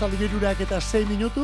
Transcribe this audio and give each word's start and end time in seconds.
Arratzaldi 0.00 0.24
birurak 0.24 0.60
eta 0.64 0.78
6 0.80 1.08
minutu, 1.10 1.42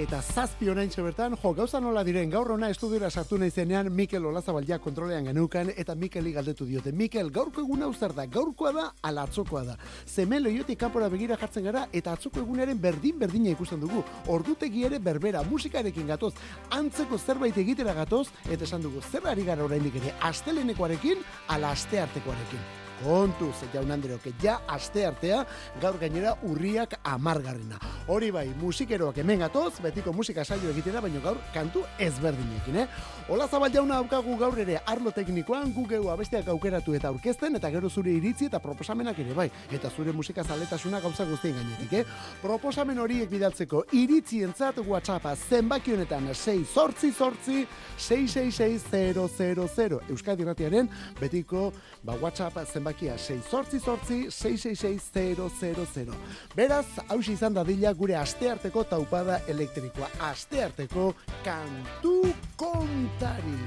eta 0.00 0.22
zazpi 0.22 0.70
honain 0.72 0.88
bertan, 0.88 1.34
jo, 1.42 1.50
gauza 1.52 1.78
nola 1.78 2.02
diren, 2.02 2.30
gaur 2.30 2.52
ona 2.52 2.70
estudiora 2.70 3.10
sartu 3.10 3.36
nahi 3.36 3.50
zenean, 3.50 3.92
Mikel 3.92 4.24
Olazabaldia 4.24 4.78
kontrolean 4.78 5.26
genukan, 5.26 5.68
eta 5.76 5.94
Mikeli 5.94 6.32
galdetu 6.32 6.64
diote. 6.64 6.90
Mikel, 6.90 7.28
gaurko 7.30 7.60
eguna 7.60 7.86
uzar 7.86 8.14
da, 8.14 8.24
gaurkoa 8.24 8.72
da, 8.72 8.86
ala 9.02 9.26
atzokoa 9.28 9.64
da. 9.66 9.76
Zemen 10.06 10.42
loiotik 10.42 10.80
kanpora 10.80 11.10
begira 11.12 11.36
jartzen 11.36 11.68
gara, 11.68 11.84
eta 11.92 12.16
atzoko 12.16 12.40
egunaren 12.40 12.80
berdin-berdina 12.80 13.52
ikusten 13.52 13.84
dugu. 13.84 14.02
Ordutegi 14.26 14.88
ere 14.88 14.98
berbera, 14.98 15.44
musikarekin 15.44 16.08
gatoz, 16.08 16.32
antzeko 16.70 17.18
zerbait 17.18 17.60
egitera 17.60 17.92
gatoz, 17.92 18.30
eta 18.48 18.64
esan 18.64 18.88
dugu, 18.88 19.04
zer 19.12 19.28
ari 19.28 19.44
gara 19.44 19.68
oraindik 19.68 20.00
ere, 20.00 20.16
astelenekoarekin, 20.32 21.20
ala 21.52 21.76
asteartekoarekin 21.76 22.77
kontuz, 23.02 23.54
jaun 23.72 23.90
Andreok, 23.90 24.26
ja 24.42 24.58
aste 24.68 25.06
artea, 25.06 25.44
gaur 25.80 25.98
gainera 26.00 26.34
urriak 26.48 26.98
amargarrena. 27.04 27.78
Hori 28.08 28.30
bai, 28.34 28.46
musikeroak 28.60 29.18
hemen 29.22 29.44
gatoz, 29.44 29.80
betiko 29.84 30.12
musika 30.12 30.44
saio 30.44 30.70
egitera, 30.70 31.02
baina 31.04 31.20
gaur 31.24 31.38
kantu 31.54 31.84
ezberdinekin, 31.98 32.82
eh? 32.84 32.86
Ola 33.28 33.48
zabal 33.48 33.72
jauna 33.72 33.98
aukagu 34.00 34.36
gaur 34.40 34.56
ere 34.58 34.78
arlo 34.86 35.12
teknikoan, 35.12 35.72
gu 35.76 35.84
geu 35.90 36.08
abesteak 36.10 36.48
aukeratu 36.48 36.94
eta 36.96 37.10
aurkezten, 37.12 37.56
eta 37.60 37.70
gero 37.70 37.90
zure 37.90 38.12
iritzi 38.16 38.48
eta 38.48 38.62
proposamenak 38.64 39.18
ere 39.24 39.36
bai, 39.36 39.50
eta 39.70 39.90
zure 39.90 40.12
musika 40.16 40.44
zaletasuna 40.44 41.00
gauza 41.04 41.26
guztien 41.28 41.58
gainetik, 41.58 41.92
eh? 42.00 42.04
Proposamen 42.42 42.98
horiek 42.98 43.28
bidaltzeko 43.30 43.84
iritzi 43.92 44.42
entzat 44.46 44.80
WhatsAppa 44.86 45.34
zenbaki 45.36 45.92
honetan 45.96 46.30
6 46.32 46.64
sortzi 46.72 47.12
sortzi 47.12 47.66
666000 47.98 50.00
Euskadi 50.10 50.44
Ratiaren 50.44 50.88
betiko 51.20 51.72
ba, 52.04 52.14
WhatsApp 52.20 52.58
zenbaki 52.72 52.98
zenbakia 52.98 53.18
6 53.18 53.42
sortzi 53.50 53.80
sortzi 53.80 54.26
666000. 54.30 56.14
Beraz, 56.56 56.86
hausi 57.08 57.32
izan 57.32 57.54
dadila 57.54 57.94
gure 57.94 58.16
astearteko 58.16 58.84
taupada 58.84 59.40
elektrikoa. 59.48 60.08
Astearteko 60.20 61.14
kantu 61.44 62.34
kontari. 62.56 63.58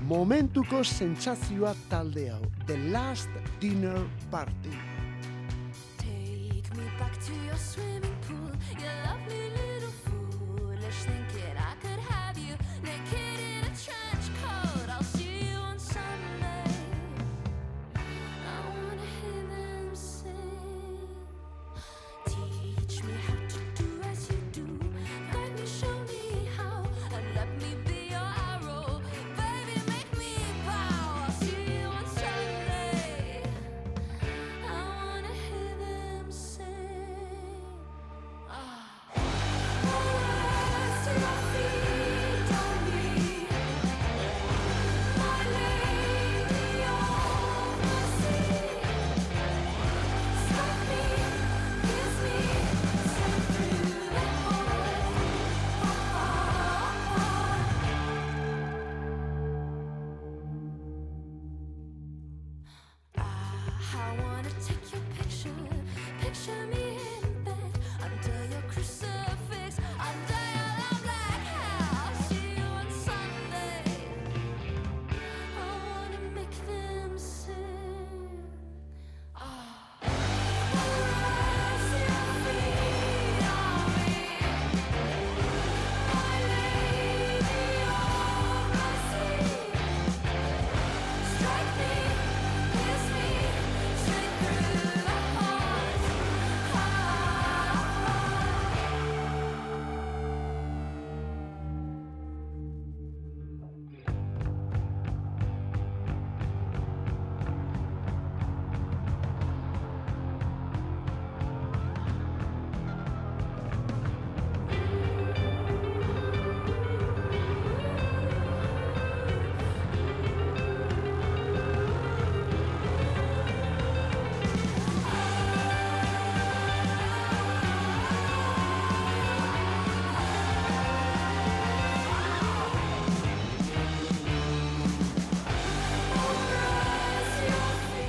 Momentuko 0.00 0.84
sentsazioa 0.84 1.74
talde 1.88 2.30
hau. 2.30 2.40
The 2.66 2.76
Last 2.90 3.30
Dinner 3.60 4.00
Party. 4.30 4.89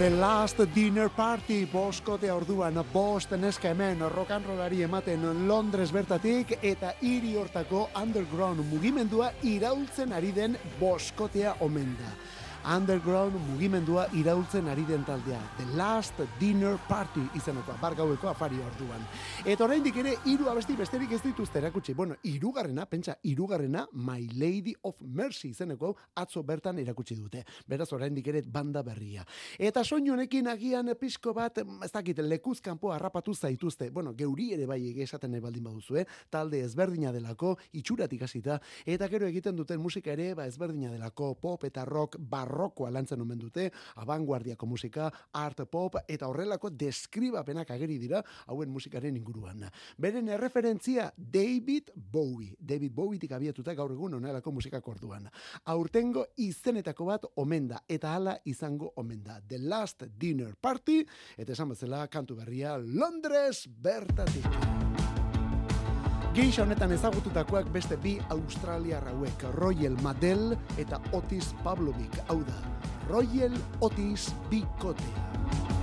The 0.02 0.10
Last 0.10 0.58
Dinner 0.76 1.10
Party 1.10 1.68
boskote 1.70 2.32
orduan 2.34 2.74
bost 2.94 3.36
neska 3.38 3.70
hemen 3.70 4.00
rock 4.10 4.32
and 4.32 4.46
rollari 4.50 4.82
ematen 4.82 5.48
Londres 5.48 5.92
bertatik 5.94 6.56
eta 6.64 6.96
hiri 7.04 7.36
hortako 7.38 7.84
underground 8.02 8.66
mugimendua 8.72 9.30
iraultzen 9.44 10.14
ari 10.18 10.32
den 10.34 10.58
boskotea 10.80 11.54
omen 11.60 11.94
da 12.00 12.10
underground 12.66 13.36
mugimendua 13.50 14.08
iraultzen 14.18 14.68
ari 14.68 14.84
den 14.86 15.04
taldea. 15.06 15.40
The 15.58 15.66
Last 15.78 16.20
Dinner 16.40 16.78
Party 16.88 17.24
izenekoa, 17.36 17.78
bar 17.82 17.96
gaueko 17.96 18.30
afari 18.30 18.60
orduan. 18.62 19.04
Eta 19.46 19.66
oraindik 19.66 19.98
ere 19.98 20.16
hiru 20.26 20.50
abesti 20.52 20.76
besterik 20.78 21.12
ez 21.12 21.22
dituzte 21.24 21.60
erakutsi. 21.60 21.94
Bueno, 21.94 22.16
hirugarrena, 22.24 22.86
pentsa, 22.86 23.18
hirugarrena 23.24 23.88
My 23.94 24.28
Lady 24.38 24.74
of 24.84 25.02
Mercy 25.02 25.50
izeneko 25.50 25.96
atzo 26.16 26.44
bertan 26.44 26.80
erakutsi 26.80 27.16
dute. 27.16 27.44
Beraz 27.68 27.92
oraindik 27.94 28.28
ere 28.28 28.44
banda 28.46 28.84
berria. 28.84 29.26
Eta 29.58 29.84
soinu 29.84 30.14
honekin 30.14 30.48
agian 30.48 30.92
pizko 31.00 31.34
bat, 31.34 31.58
ez 31.58 31.92
dakit, 31.92 32.20
lekuz 32.20 32.60
kanpo 32.62 32.92
harrapatu 32.92 33.34
zaituzte. 33.34 33.90
Bueno, 33.90 34.14
geuri 34.18 34.52
ere 34.54 34.66
bai 34.70 34.82
esaten 35.02 35.40
baldin 35.42 35.64
baduzu, 35.64 35.98
eh? 35.98 36.06
Talde 36.30 36.62
ezberdina 36.62 37.12
delako, 37.12 37.58
itxuratik 37.74 38.22
hasita 38.24 38.60
eta 38.86 39.08
gero 39.10 39.28
egiten 39.28 39.56
duten 39.56 39.80
musika 39.82 40.12
ere, 40.14 40.34
ba 40.36 40.46
ezberdina 40.50 40.92
delako, 40.92 41.34
pop 41.42 41.64
eta 41.68 41.86
rock, 41.86 42.18
bar 42.20 42.51
barrokoa 42.52 42.92
lantzen 42.92 43.22
omen 43.24 43.40
dute, 43.40 43.70
abanguardiako 44.04 44.68
musika, 44.68 45.10
art 45.34 45.64
pop, 45.72 45.98
eta 46.08 46.28
horrelako 46.28 46.72
deskribapenak 46.76 47.72
ageri 47.72 47.98
dira, 48.02 48.22
hauen 48.48 48.72
musikaren 48.72 49.18
inguruan. 49.18 49.66
Beren 50.02 50.30
erreferentzia 50.30 51.12
David 51.18 51.94
Bowie. 51.96 52.56
David 52.60 52.94
Bowie 52.96 53.22
tik 53.22 53.36
abiatuta 53.38 53.76
gaur 53.78 53.96
egun 53.96 54.20
onelako 54.20 54.54
musikak 54.60 54.88
orduan. 54.88 55.30
Aurtengo 55.72 56.26
izenetako 56.38 57.10
bat 57.12 57.28
omenda, 57.42 57.84
eta 57.88 58.16
hala 58.16 58.38
izango 58.46 58.94
omenda. 59.02 59.40
The 59.48 59.60
Last 59.60 60.08
Dinner 60.18 60.56
Party, 60.60 61.02
eta 61.38 61.56
esan 61.56 61.72
bezala 61.76 62.06
kantu 62.12 62.42
berria 62.42 62.78
Londres 62.78 63.68
bertatik. 63.68 64.91
Gisa 66.32 66.62
honetan 66.64 66.94
ezagututakoak 66.96 67.68
beste 67.76 67.98
bi 68.00 68.14
Australia 68.32 69.02
rauek, 69.04 69.44
Royal 69.58 69.98
Madel 70.00 70.54
eta 70.80 71.02
Otis 71.12 71.50
Pavlovic, 71.60 72.22
hau 72.32 72.40
da, 72.48 72.56
Royal 73.10 73.58
Otis 73.84 74.30
Bikotea. 74.48 75.81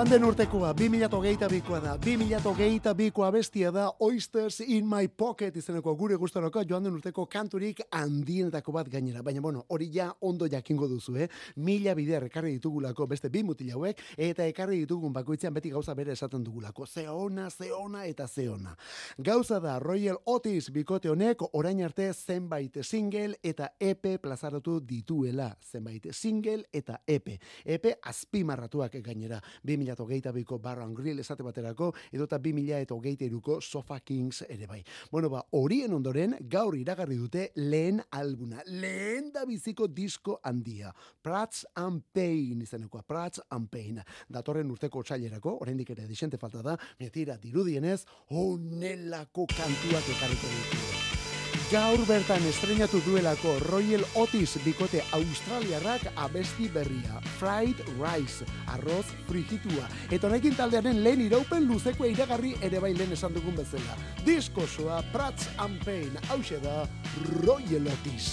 Joan 0.00 0.10
den 0.10 0.24
urtekoa, 0.24 0.70
2008 0.72 1.48
bikoa 1.50 1.78
da, 1.84 1.90
2008 2.00 2.94
bikoa 2.96 3.26
bestia 3.34 3.68
da, 3.70 3.82
Oysters 4.00 4.62
in 4.64 4.86
my 4.88 5.10
pocket 5.12 5.56
izeneko 5.60 5.92
gure 5.94 6.16
gustoroko 6.16 6.62
joan 6.64 6.86
den 6.86 6.94
urteko 6.96 7.26
kanturik 7.28 7.82
handienetako 7.92 8.72
bat 8.72 8.88
gainera. 8.88 9.20
Baina, 9.22 9.42
bueno, 9.44 9.66
hori 9.68 9.90
ja 9.92 10.06
ondo 10.24 10.48
jakingo 10.48 10.88
duzu, 10.88 11.18
eh? 11.20 11.26
Mila 11.56 11.92
bider 11.94 12.24
ekarri 12.30 12.54
ditugulako 12.54 13.06
beste 13.10 13.28
bi 13.28 13.42
mutil 13.44 13.74
hauek, 13.74 14.00
eta 14.16 14.46
ekarri 14.48 14.78
ditugun 14.86 15.12
bakoitzean 15.12 15.52
beti 15.58 15.74
gauza 15.74 15.92
bere 15.94 16.16
esaten 16.16 16.48
dugulako. 16.48 16.86
Zeona, 16.86 17.50
zeona 17.50 18.06
eta 18.08 18.26
zeona. 18.26 18.72
Gauza 19.18 19.60
da, 19.60 19.78
Royal 19.84 20.16
Otis 20.24 20.70
bikote 20.72 21.12
honek 21.12 21.44
orain 21.52 21.84
arte 21.84 22.08
zenbait 22.14 22.80
single 22.82 23.36
eta 23.42 23.74
EP 23.78 24.16
plazaratu 24.22 24.78
dituela. 24.80 25.50
Zenbait 25.60 26.08
single 26.12 26.64
eta 26.72 27.02
EP. 27.06 27.36
EP 27.66 27.92
azpimarratuak 28.00 28.96
gainera. 29.04 29.44
2008 29.96 30.32
biko 30.34 30.58
Barran 30.58 30.94
Grill 30.94 31.20
esate 31.20 31.44
baterako, 31.46 31.92
edota 32.12 32.38
2008 32.38 33.26
eruko 33.26 33.60
Sofa 33.60 34.00
Kings 34.00 34.42
ere 34.48 34.66
bai. 34.66 34.82
Bueno, 35.10 35.30
ba, 35.30 35.42
horien 35.52 35.92
ondoren, 35.92 36.36
gaur 36.48 36.76
iragarri 36.78 37.16
dute 37.16 37.50
lehen 37.56 38.02
albuna, 38.10 38.62
lehen 38.66 39.30
da 39.34 39.44
biziko 39.46 39.88
disko 39.88 40.40
handia. 40.44 40.94
Prats 41.22 41.66
and 41.76 42.02
Pain 42.12 42.62
izanekoa, 42.62 43.02
Prats 43.02 43.42
and 43.50 43.70
Pain. 43.70 44.02
Datorren 44.28 44.70
urteko 44.70 45.02
txailerako, 45.02 45.58
oraindik 45.60 45.90
ere 45.96 46.08
disente 46.08 46.38
falta 46.38 46.62
da, 46.62 46.76
metira 47.00 47.38
dirudienez, 47.40 48.02
onelako 48.30 49.46
kantuak 49.54 50.12
ekarriko 50.16 50.56
ditu. 50.56 51.09
Gaur 51.70 52.00
bertan 52.02 52.42
estrenatu 52.50 52.98
duelako 53.04 53.52
Royal 53.68 54.02
Otis 54.18 54.56
bikote 54.64 55.04
Australiarrak 55.14 56.08
abesti 56.18 56.66
berria. 56.66 57.20
Fried 57.38 57.78
Rice, 57.94 58.42
arroz 58.74 59.06
frigitua. 59.28 59.86
Eta 60.10 60.26
honekin 60.26 60.58
taldearen 60.58 60.98
lehen 61.04 61.22
iraupen 61.28 61.70
luzeko 61.70 62.10
iragarri 62.10 62.56
ere 62.58 62.82
bai 62.82 62.90
lehen 62.98 63.14
esan 63.14 63.38
dugun 63.38 63.54
bezala. 63.54 63.94
Diskosoa 64.26 64.98
Prats 65.14 65.46
and 65.62 65.78
Pain, 65.86 66.18
hau 66.26 66.42
da 66.58 66.82
Royal 67.46 67.86
Otis. 67.94 68.32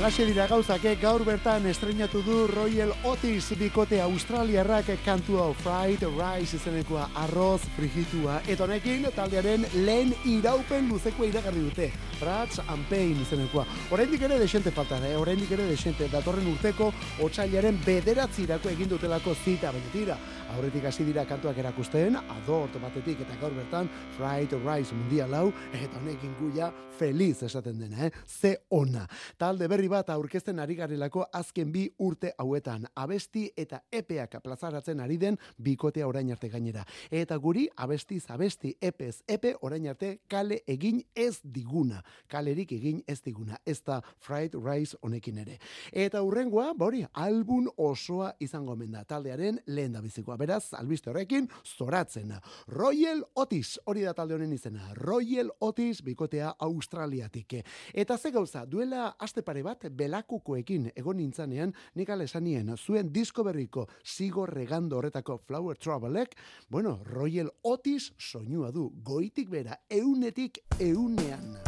Alaxe 0.00 0.24
dira 0.24 0.46
gauzak, 0.48 0.84
eh? 0.88 0.94
gaur 0.96 1.20
bertan 1.28 1.66
estrenatu 1.68 2.22
du 2.24 2.46
Royal 2.48 2.94
Otis 3.04 3.50
bikote 3.60 3.98
australiarrak 4.00 4.86
kantu 5.04 5.36
hau 5.36 5.50
Fried 5.60 6.06
Rice 6.16 6.56
izenekoa 6.56 7.10
arroz 7.20 7.60
frigitua. 7.74 8.38
Eta 8.48 8.64
honekin 8.64 9.04
taldearen 9.12 9.66
lehen 9.84 10.14
iraupen 10.24 10.88
luzeko 10.88 11.28
iragarri 11.28 11.66
dute. 11.66 11.90
Prats 12.16 12.62
and 12.62 12.88
Pain 12.88 13.20
izenekoa. 13.20 13.66
Oraindik 13.92 14.24
ere 14.24 14.38
desente 14.40 14.72
falta 14.72 14.96
eh? 15.04 15.18
oraindik 15.20 15.52
ere 15.52 15.68
desente. 15.68 16.08
Datorren 16.08 16.48
urteko 16.48 16.88
otxailaren 17.20 17.84
bederatzirako 17.84 18.72
egin 18.72 18.88
dutelako 18.88 19.36
zita, 19.44 19.68
baina 19.68 19.92
tira. 19.92 20.16
Aurretik 20.50 20.84
hasi 20.88 21.04
dira 21.06 21.22
kantuak 21.28 21.58
erakusten, 21.62 22.16
adort 22.34 22.74
batetik 22.82 23.20
eta 23.22 23.36
gaur 23.38 23.54
bertan 23.54 23.86
Fried 24.16 24.56
Rice 24.64 24.96
mundial 24.96 25.34
hau, 25.38 25.50
eta 25.70 26.00
honekin 26.00 26.32
guia 26.40 26.72
feliz 27.00 27.42
esaten 27.46 27.78
dena, 27.78 28.06
eh? 28.06 28.10
Ze 28.26 28.56
ona. 28.76 29.06
Talde 29.38 29.68
berri 29.70 29.88
bat 29.88 30.10
aurkezten 30.10 30.58
ari 30.60 30.74
garelako 30.76 31.22
azken 31.32 31.70
bi 31.72 31.86
urte 32.04 32.32
hauetan. 32.38 32.84
Abesti 32.94 33.46
eta 33.56 33.80
epeak 33.92 34.36
plazaratzen 34.42 35.00
ari 35.00 35.16
den 35.20 35.38
bikotea 35.56 36.08
orain 36.08 36.32
arte 36.34 36.50
gainera. 36.52 36.84
Eta 37.10 37.38
guri 37.38 37.68
abesti 37.76 38.20
abesti 38.28 38.74
epez 38.80 39.22
epe 39.28 39.54
orain 39.62 39.86
arte 39.88 40.18
kale 40.28 40.60
egin 40.66 41.00
ez 41.14 41.40
diguna. 41.44 42.02
Kalerik 42.28 42.72
egin 42.76 43.00
ez 43.08 43.20
diguna. 43.24 43.56
Ez 43.64 43.80
da 43.86 44.00
Fried 44.18 44.58
Rice 44.58 44.98
honekin 45.00 45.38
ere. 45.38 45.58
Eta 45.92 46.22
hurrengoa, 46.22 46.74
bori, 46.74 47.04
album 47.14 47.70
osoa 47.76 48.34
izango 48.40 48.76
menda. 48.76 49.04
Taldearen 49.04 49.62
lehen 49.66 49.96
da 49.96 50.02
bizikoa. 50.04 50.36
Beraz, 50.40 50.72
albiste 50.72 51.10
horrekin, 51.10 51.48
zoratzen. 51.64 52.32
Royal 52.72 53.20
Otis, 53.36 53.76
hori 53.84 54.06
da 54.06 54.14
talde 54.16 54.38
honen 54.38 54.52
izena. 54.56 54.88
Royal 54.96 55.50
Otis 55.60 56.00
bikotea 56.06 56.54
Australiatik. 56.64 57.58
Eta 57.92 58.16
ze 58.18 58.32
gauza, 58.32 58.64
duela 58.64 59.10
aste 59.18 59.44
pare 59.44 59.62
bat, 59.66 59.84
belakukoekin 59.90 60.90
egon 60.96 61.20
nintzanean, 61.20 61.74
nik 61.94 62.08
esanien, 62.10 62.76
zuen 62.76 63.12
disko 63.12 63.44
berriko 63.44 63.86
sigo 64.02 64.46
regando 64.46 64.96
horretako 64.96 65.38
Flower 65.46 65.76
Troublek, 65.76 66.36
bueno, 66.68 67.00
Royal 67.04 67.50
Otis 67.62 68.12
soinua 68.18 68.70
du, 68.72 68.90
goitik 69.02 69.50
bera, 69.50 69.78
eunetik 69.90 70.64
eunean. 70.78 71.58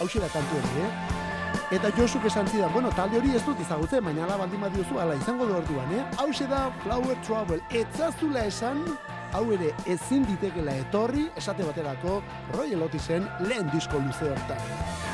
Hau 0.00 0.08
da 0.08 0.28
kantu 0.32 0.56
eh? 0.80 1.29
Eta 1.70 1.86
Josuk 1.94 2.24
esan 2.26 2.48
zidan, 2.50 2.72
bueno, 2.72 2.90
talde 2.98 3.20
hori 3.20 3.30
ez 3.38 3.44
dut 3.46 3.60
izagutzen, 3.62 4.02
baina 4.02 4.24
ala 4.24 4.40
baldin 4.40 4.64
badiozu, 4.64 4.96
ala 4.98 5.14
izango 5.14 5.46
du 5.46 5.54
orduan, 5.54 5.92
eh? 5.94 6.00
Hau 6.18 6.26
da 6.50 6.64
Flower 6.82 7.14
Trouble, 7.22 7.60
etzazula 7.70 8.42
esan, 8.50 8.82
hau 9.32 9.44
ere 9.54 9.70
ezin 9.86 10.26
ditekela 10.26 10.74
etorri, 10.82 11.28
esate 11.36 11.62
baterako, 11.62 12.22
Royal 12.56 12.82
Otisen 12.82 13.30
lehen 13.46 13.70
disko 13.70 14.02
luze 14.02 14.32
hortan. 14.32 15.09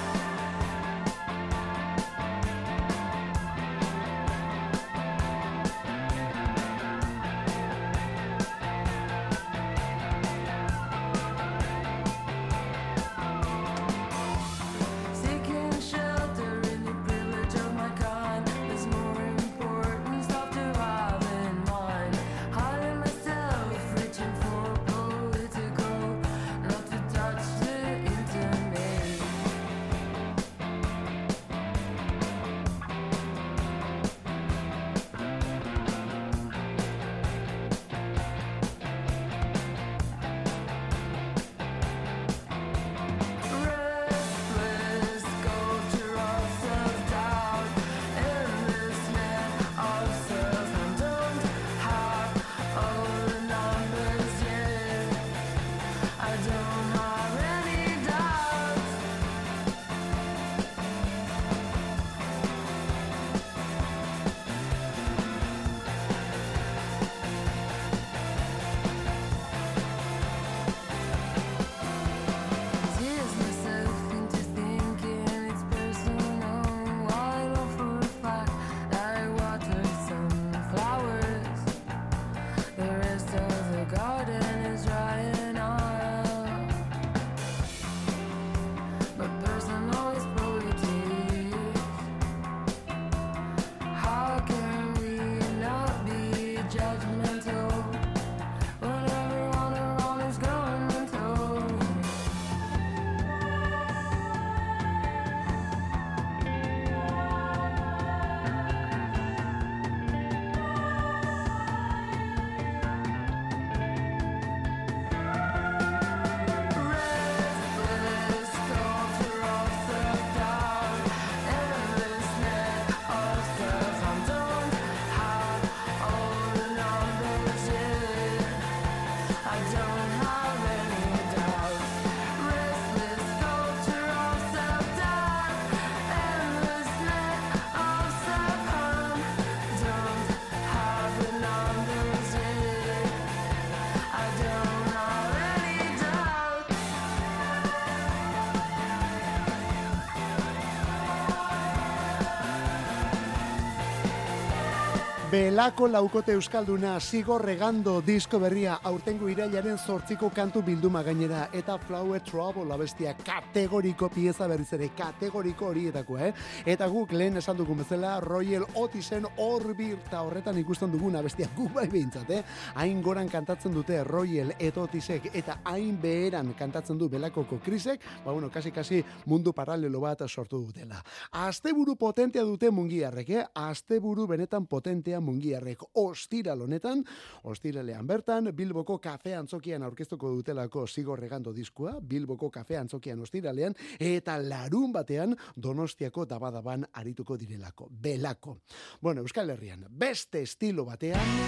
Belako 155.57 155.87
laukote 155.89 156.35
euskalduna 156.37 156.99
zigorregando 157.01 158.03
disko 158.05 158.37
berria 158.37 158.75
aurtengo 158.85 159.31
irailaren 159.33 159.79
zortziko 159.79 160.29
kantu 160.29 160.61
bilduma 160.67 161.01
gainera 161.03 161.47
eta 161.57 161.79
Flower 161.81 162.21
Trouble 162.21 162.75
abestia 162.75 163.15
kategoriko 163.17 164.11
pieza 164.13 164.45
berriz 164.51 164.69
ere 164.77 164.91
kategoriko 164.99 165.71
horietako, 165.71 166.19
eh? 166.21 166.35
Eta 166.67 166.85
guk 166.93 167.15
lehen 167.17 167.41
esan 167.41 167.57
dugun 167.57 167.81
bezala 167.81 168.19
Royal 168.21 168.67
Otisen 168.75 169.25
orbirta 169.39 170.21
horretan 170.27 170.59
ikusten 170.61 170.93
dugun 170.93 171.17
abestia 171.17 171.49
guk 171.57 171.73
bai 171.79 171.87
behintzat, 171.89 172.35
eh? 172.37 172.43
Hain 172.75 173.01
goran 173.01 173.33
kantatzen 173.33 173.73
dute 173.73 174.03
Royal 174.05 174.53
et 174.59 174.77
Otisek 174.77 175.31
eta 175.33 175.63
hain 175.65 175.97
beheran 176.03 176.53
kantatzen 176.53 177.01
du 177.01 177.09
Belakoko 177.09 177.63
Krisek, 177.65 178.05
ba 178.27 178.33
bueno, 178.37 178.51
kasi 178.51 178.71
kasi 178.71 179.03
mundu 179.25 179.55
paralelo 179.55 180.05
bat 180.05 180.29
sortu 180.29 180.61
dutela. 180.67 181.01
Asteburu 181.49 181.97
potentea 181.97 182.45
dute 182.45 182.71
mungiarrek, 182.71 183.31
eh? 183.31 183.49
Asteburu 183.55 184.27
benetan 184.27 184.67
potentea 184.67 185.19
Maria 185.19 185.46
Mungiarrek 185.47 185.83
ostiral 185.95 186.63
honetan, 186.65 187.05
ostiralean 187.47 188.07
bertan, 188.07 188.51
Bilboko 188.57 188.97
kafe 188.99 189.37
antzokian 189.39 189.85
aurkeztuko 189.87 190.33
dutelako 190.35 190.87
zigorregando 190.89 191.53
diskua, 191.55 191.93
Bilboko 192.03 192.51
kafe 192.51 192.77
antzokian 192.81 193.21
ostiralean, 193.23 193.77
eta 194.01 194.41
larun 194.43 194.91
batean 194.93 195.37
donostiako 195.55 196.27
dabadaban 196.27 196.85
arituko 196.93 197.37
direlako, 197.39 197.89
belako. 197.91 198.59
Bueno, 199.01 199.23
Euskal 199.23 199.51
Herrian, 199.55 199.87
beste 199.89 200.43
estilo 200.43 200.85
batean, 200.85 201.39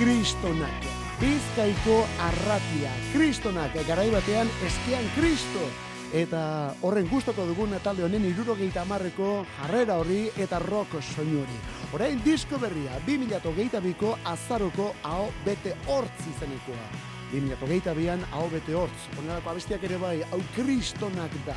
Kristonak, 0.00 0.90
bizkaiko 1.20 2.00
arratia, 2.26 2.90
Kristonak, 3.12 3.78
garaibatean 3.86 4.50
eskian 4.66 5.06
Kristo, 5.14 5.70
eta 6.12 6.74
horren 6.82 7.08
gustoko 7.08 7.44
dugun 7.46 7.74
talde 7.84 8.04
honen 8.04 8.24
irurogeita 8.24 8.82
amarreko 8.82 9.44
jarrera 9.58 9.98
horri 10.00 10.28
eta 10.36 10.58
rock 10.58 11.02
soinu 11.02 11.42
hori. 11.42 11.58
Horain 11.92 12.20
disko 12.24 12.58
berria, 12.58 13.00
2008 13.06 13.82
biko 13.84 14.16
azaroko 14.24 14.94
hau 15.02 15.28
bete 15.44 15.74
hortz 15.86 16.26
izanekoa. 16.34 16.88
2008 17.32 17.94
bian 17.96 18.24
hau 18.32 18.48
bete 18.52 18.74
hortz. 18.74 19.08
Honelako 19.18 19.50
abestiak 19.50 19.84
ere 19.84 20.00
bai, 20.00 20.16
hau 20.30 20.40
kristonak 20.56 21.36
da. 21.46 21.56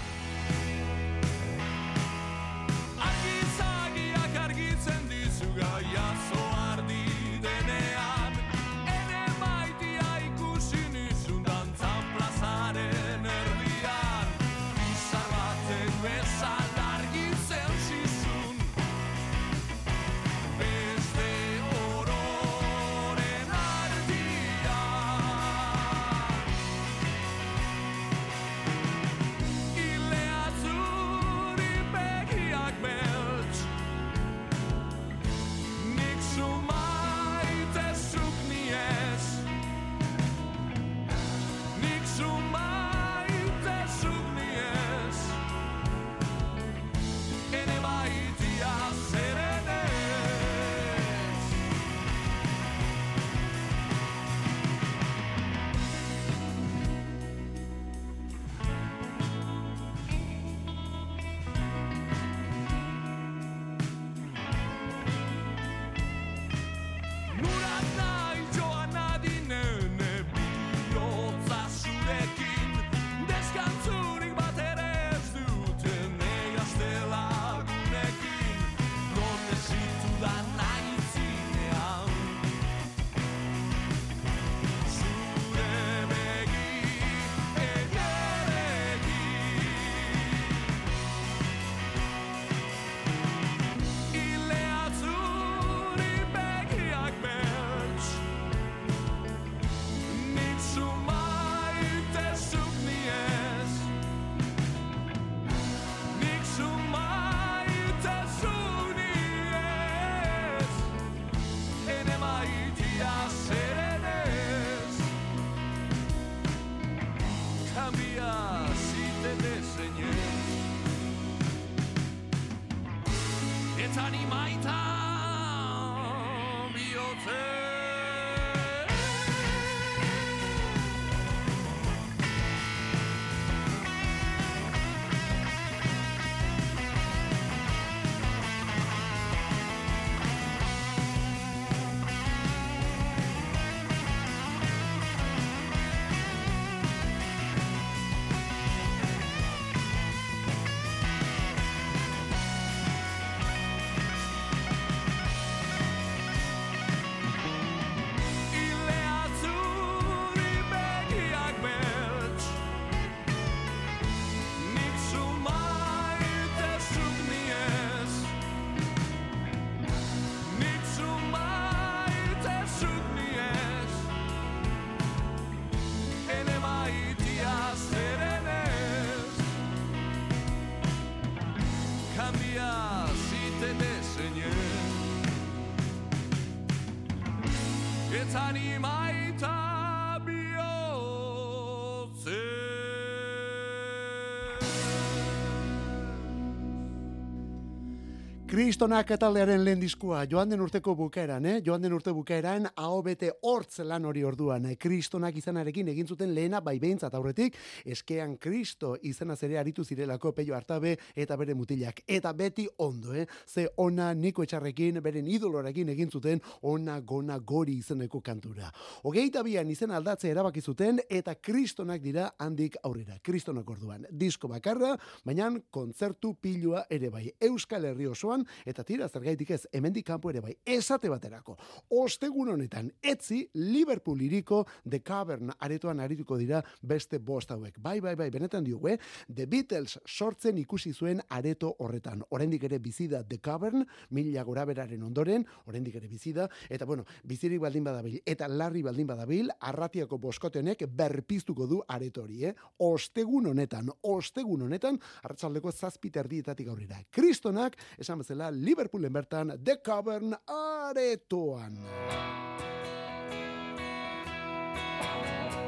Kristonak 198.52 199.08
taldearen 199.16 199.62
lehen 199.64 199.80
diskua, 199.80 200.26
joan 200.28 200.50
den 200.52 200.60
urteko 200.60 200.92
bukaeran, 201.00 201.46
eh? 201.48 201.62
joan 201.64 201.86
den 201.86 201.94
urte 201.96 202.12
bukaeran, 202.12 202.66
bete 203.06 203.30
hortz 203.48 203.80
lan 203.80 204.04
hori 204.04 204.26
orduan, 204.28 204.66
Kristonak 204.76 205.38
izanarekin 205.40 205.88
egin 205.88 206.06
zuten 206.06 206.34
lehena 206.36 206.60
bai 206.60 206.78
behintzat 206.78 207.14
aurretik, 207.16 207.56
eskean 207.86 208.36
Kristo 208.36 208.98
izena 209.04 209.38
zere 209.38 209.58
aritu 209.58 209.86
zirelako 209.86 210.34
peio 210.34 210.54
hartabe 210.54 210.98
eta 211.16 211.38
bere 211.38 211.54
mutilak. 211.54 212.02
Eta 212.06 212.34
beti 212.34 212.68
ondo, 212.80 213.14
eh? 213.14 213.26
ze 213.48 213.70
ona 213.78 214.14
niko 214.14 214.44
etxarrekin, 214.44 215.00
beren 215.02 215.32
idolorekin 215.32 215.88
egin 215.96 216.12
zuten, 216.12 216.42
ona 216.64 217.00
gona 217.00 217.40
gori 217.40 217.78
izeneko 217.78 218.20
kantura. 218.20 218.70
Ogeita 219.04 219.44
bian 219.44 219.72
izen 219.72 219.92
aldatze 219.92 220.28
erabaki 220.28 220.60
zuten, 220.60 221.00
eta 221.10 221.36
Kristonak 221.36 222.04
dira 222.04 222.34
handik 222.38 222.76
aurrera. 222.84 223.16
Kristonak 223.24 223.70
orduan, 223.70 224.10
disko 224.12 224.52
bakarra, 224.52 224.98
baina 225.24 225.54
kontzertu 225.72 226.36
pilua 226.36 226.84
ere 226.90 227.10
bai. 227.10 227.30
Euskal 227.40 227.86
Herri 227.86 228.12
osoan, 228.12 228.41
eta 228.66 228.84
tira 228.84 229.08
zergaitik 229.10 229.52
ez 229.52 229.66
hemendik 229.72 230.06
kanpo 230.08 230.30
ere 230.30 230.42
bai 230.42 230.56
esate 230.66 231.10
baterako. 231.10 231.58
Ostegun 231.90 232.54
honetan 232.54 232.92
etzi 233.02 233.44
Liverpool 233.54 234.22
iriko 234.22 234.66
The 234.88 235.00
Cavern 235.00 235.52
aretoan 235.60 236.00
arituko 236.00 236.38
dira 236.38 236.62
beste 236.82 237.20
bost 237.20 237.52
hauek. 237.52 237.80
Bai 237.80 238.00
bai 238.02 238.16
bai 238.16 238.30
benetan 238.32 238.64
diogu 238.64 238.90
eh? 238.94 238.98
The 239.28 239.48
Beatles 239.48 240.00
sortzen 240.06 240.58
ikusi 240.58 240.94
zuen 240.94 241.22
areto 241.30 241.76
horretan. 241.80 242.24
Oraindik 242.30 242.64
ere 242.64 242.80
bizi 242.80 243.08
da 243.08 243.24
The 243.24 243.40
Cavern 243.40 243.86
mila 244.10 244.44
goraberaren 244.44 245.04
ondoren 245.04 245.46
oraindik 245.68 245.96
ere 245.96 246.08
bizi 246.08 246.34
da 246.34 246.48
eta 246.70 246.86
bueno 246.86 247.06
bizirik 247.28 247.62
baldin 247.62 247.84
badabil 247.84 248.20
eta 248.26 248.48
larri 248.48 248.84
baldin 248.84 249.08
badabil 249.08 249.52
arratiako 249.60 250.18
boskotenek 250.18 250.86
berpiztuko 250.88 251.68
du 251.68 251.82
areto 251.88 252.24
hori 252.24 252.46
eh? 252.46 252.56
Ostegun 252.80 253.52
honetan 253.54 253.90
ostegun 254.02 254.68
honetan 254.68 255.00
arratsaldeko 255.24 255.72
7 255.72 256.20
erdietatik 256.22 256.68
aurrera. 256.68 257.00
Kristonak 257.12 257.78
esan 258.00 258.20
bezala 258.32 258.52
Liverpoolen 258.52 259.14
bertan 259.14 259.60
The 259.64 259.82
Cavern 259.84 260.34
aretoan. 260.48 261.78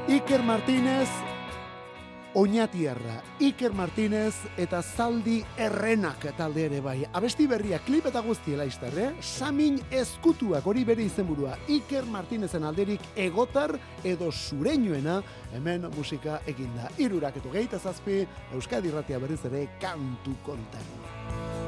Iker 0.08 0.44
Martínez 0.44 1.10
Oñatierra, 2.36 3.22
Iker 3.40 3.74
Martínez 3.74 4.34
eta 4.58 4.82
Zaldi 4.82 5.44
Errenak 5.56 6.26
talde 6.36 6.66
ere 6.66 6.80
bai. 6.82 7.04
Abesti 7.14 7.46
berria 7.48 7.78
klip 7.86 8.08
eta 8.10 8.24
guztiela 8.26 8.66
izterre, 8.66 9.12
eh? 9.12 9.22
Samin 9.22 9.78
eskutuak 9.92 10.66
hori 10.66 10.84
bere 10.84 11.06
izenburua 11.06 11.54
Iker 11.70 12.10
Martínezen 12.10 12.66
alderik 12.66 13.06
egotar 13.16 13.76
edo 14.04 14.32
zureñuena 14.32 15.22
hemen 15.54 15.86
musika 15.96 16.40
eginda. 16.48 16.90
Irurak 16.98 17.38
eto 17.38 17.54
gehieta 17.54 17.78
zazpi, 17.78 18.24
Euskadi 18.54 18.90
Ratia 18.90 19.22
berriz 19.22 19.44
ere 19.46 19.68
kantu 19.80 20.34
kontan. 20.44 21.63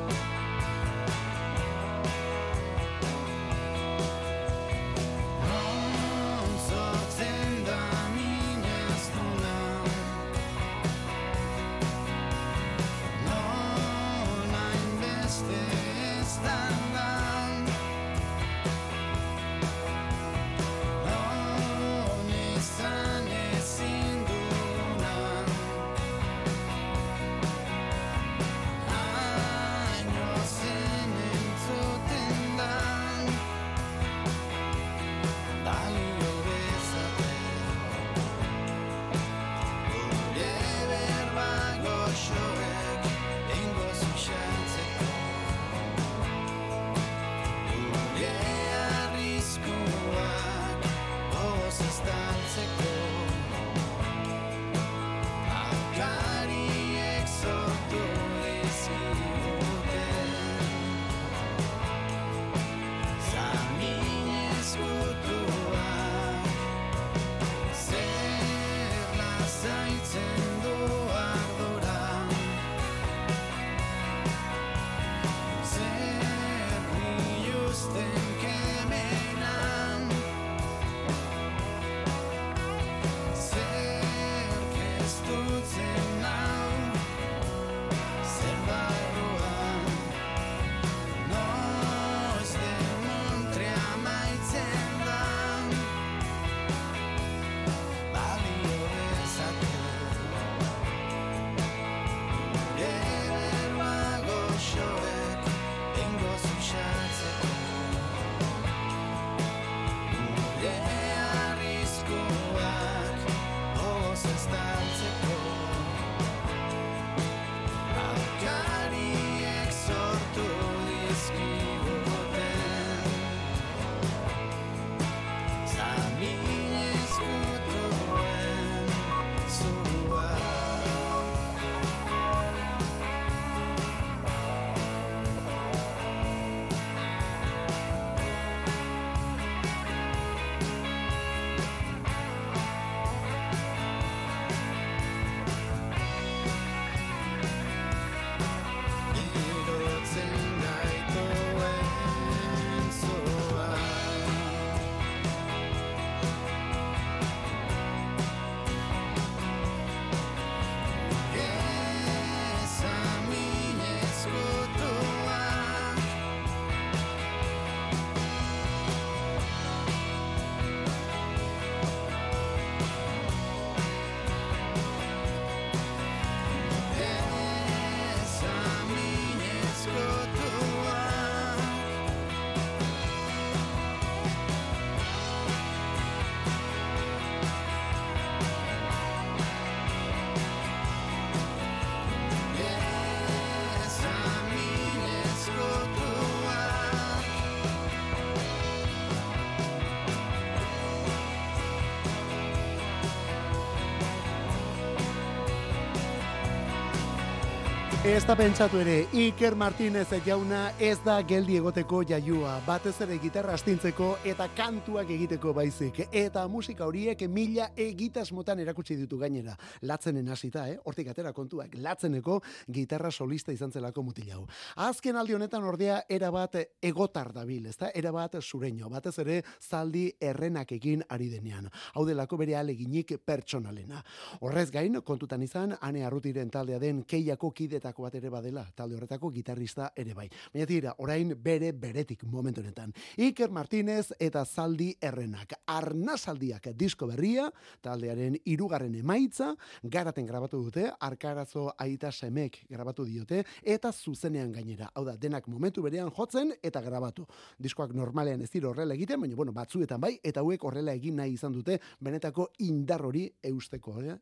Ez 208.16 208.24
da 208.24 208.32
pentsatu 208.40 208.80
ere, 208.80 209.10
Iker 209.12 209.58
Martinez 209.60 210.08
jauna 210.24 210.70
ez 210.80 210.96
da 211.04 211.18
geldi 211.28 211.58
egoteko 211.60 211.98
jaiua, 212.08 212.54
batez 212.64 212.94
ere 213.04 213.18
gitarra 213.20 213.58
astintzeko 213.58 214.14
eta 214.24 214.46
kantuak 214.56 215.10
egiteko 215.12 215.52
baizik, 215.52 216.00
eta 216.16 216.46
musika 216.48 216.86
horiek 216.88 217.26
mila 217.28 217.66
egitasmotan 217.76 218.62
erakutsi 218.64 218.96
ditu 218.96 219.20
gainera. 219.20 219.58
Latzenen 219.82 220.30
hasita, 220.32 220.64
eh? 220.72 220.78
Hortik 220.86 221.10
atera 221.12 221.34
kontuak, 221.36 221.76
latzeneko 221.76 222.38
gitarra 222.72 223.12
solista 223.12 223.52
izan 223.52 223.74
zelako 223.76 224.06
mutilau. 224.08 224.46
Azken 224.86 225.20
aldi 225.20 225.36
honetan 225.36 225.68
ordea 225.68 226.00
era 226.08 226.32
bat 226.32 226.56
egotar 226.80 227.34
dabil, 227.36 227.68
ezta? 227.68 227.92
Era 227.94 228.16
bat 228.16 228.40
sureño, 228.40 228.88
batez 228.96 229.18
ere 229.26 229.42
zaldi 229.60 230.06
errenak 230.22 230.72
egin 230.72 231.04
ari 231.10 231.28
denean. 231.34 231.68
Hau 231.96 232.08
delako 232.08 232.40
bere 232.40 232.56
aleginik 232.56 233.18
pertsonalena. 233.26 234.00
Horrez 234.40 234.70
gain, 234.72 235.02
kontutan 235.04 235.44
izan, 235.44 235.76
ane 235.82 236.08
arrutiren 236.08 236.50
taldea 236.50 236.80
den 236.80 237.04
keiako 237.04 237.52
kidetak 237.52 238.05
bat 238.06 238.16
ere 238.18 238.30
badela, 238.34 238.66
talde 238.76 238.98
horretako 238.98 239.32
gitarrista 239.34 239.90
ere 239.98 240.14
bai. 240.18 240.28
Baina 240.54 240.68
tira, 240.70 240.94
orain 241.04 241.34
bere 241.42 241.72
beretik 241.74 242.24
momentu 242.30 242.62
honetan. 242.62 242.94
Iker 243.18 243.52
Martinez 243.52 244.14
eta 244.20 244.46
Zaldi 244.46 244.92
Errenak. 245.02 245.58
Arnazaldiak 245.74 246.70
disko 246.78 247.10
berria, 247.10 247.48
taldearen 247.84 248.38
irugarren 248.46 248.96
emaitza, 249.00 249.52
garaten 249.84 250.28
grabatu 250.30 250.62
dute, 250.68 250.88
arkarazo 251.00 251.68
aita 251.82 252.12
semek 252.12 252.62
grabatu 252.70 253.06
diote, 253.06 253.44
eta 253.64 253.92
zuzenean 253.92 254.54
gainera. 254.54 254.92
Hau 254.94 255.06
da, 255.08 255.18
denak 255.18 255.50
momentu 255.52 255.84
berean 255.86 256.12
jotzen 256.14 256.54
eta 256.64 256.82
grabatu. 256.86 257.26
Diskoak 257.60 257.96
normalean 257.98 258.42
ez 258.46 258.52
dira 258.54 258.70
horrela 258.70 258.96
egiten, 258.96 259.22
baina 259.22 259.36
bueno, 259.36 259.56
batzuetan 259.56 260.02
bai, 260.02 260.16
eta 260.24 260.44
hauek 260.46 260.64
horrela 260.64 260.94
egin 260.94 261.18
nahi 261.22 261.36
izan 261.36 261.54
dute, 261.56 261.80
benetako 262.00 262.52
indar 262.66 263.06
hori 263.06 263.28
eusteko, 263.52 264.00
eh? 264.04 264.18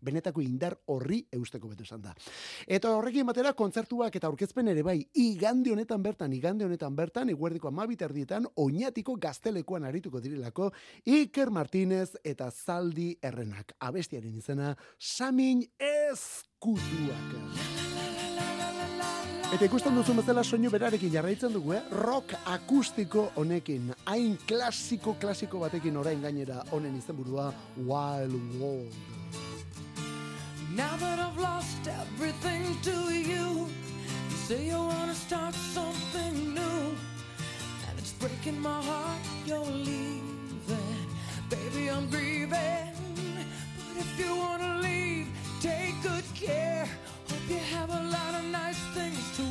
Benetako 0.00 0.42
indar 0.42 0.76
horri 0.86 1.20
eusteko 1.32 1.68
betu 1.68 1.86
esan 1.86 2.02
da. 2.02 2.14
Eta 2.66 2.94
horrekin 2.96 3.26
batera 3.26 3.52
kontzertuak 3.58 4.14
eta 4.16 4.26
aurkezpen 4.30 4.68
ere 4.68 4.82
bai, 4.86 4.98
igande 5.14 5.72
honetan 5.72 6.02
bertan, 6.02 6.32
igande 6.32 6.64
honetan 6.64 6.96
bertan, 6.96 7.30
eguerdiko 7.34 7.68
amabit 7.68 8.02
erdietan, 8.08 8.46
oinatiko 8.56 9.16
gaztelekoan 9.20 9.84
arituko 9.88 10.20
dirilako, 10.20 10.70
Iker 11.04 11.50
Martinez 11.50 12.16
eta 12.24 12.50
Zaldi 12.50 13.14
Errenak. 13.22 13.74
Abestiaren 13.80 14.34
izena, 14.34 14.74
Samin 14.98 15.64
Ezkutuak. 15.78 17.36
Eta 19.48 19.64
ikusten 19.64 19.94
duzu 19.96 20.12
bezala 20.12 20.42
soinu 20.44 20.68
berarekin 20.68 21.08
jarraitzen 21.14 21.54
dugu, 21.54 21.72
eh? 21.72 21.80
Rock 22.04 22.34
akustiko 22.52 23.30
honekin. 23.40 23.94
Hain 24.04 24.36
klasiko, 24.50 25.16
klasiko 25.20 25.62
batekin 25.64 25.96
orain 25.96 26.20
gainera 26.20 26.60
honen 26.68 26.98
izenburua 27.00 27.48
Wild 27.78 28.60
World. 28.60 29.17
Now 30.78 30.96
that 30.98 31.18
I've 31.18 31.36
lost 31.36 31.88
everything 31.88 32.78
to 32.82 33.12
you, 33.12 33.66
you 34.30 34.36
say 34.46 34.66
you 34.66 34.78
wanna 34.78 35.12
start 35.12 35.52
something 35.52 36.54
new, 36.54 36.94
and 37.88 37.98
it's 37.98 38.12
breaking 38.12 38.60
my 38.60 38.80
heart 38.80 39.18
you're 39.44 39.72
leaving. 39.88 41.08
Baby, 41.50 41.90
I'm 41.90 42.08
grieving, 42.08 42.94
but 43.76 43.96
if 44.04 44.20
you 44.20 44.36
wanna 44.36 44.78
leave, 44.78 45.26
take 45.60 46.00
good 46.00 46.26
care. 46.36 46.88
Hope 47.28 47.48
you 47.48 47.62
have 47.76 47.90
a 47.90 48.02
lot 48.16 48.32
of 48.38 48.44
nice 48.44 48.82
things 48.94 49.36
to 49.38 49.42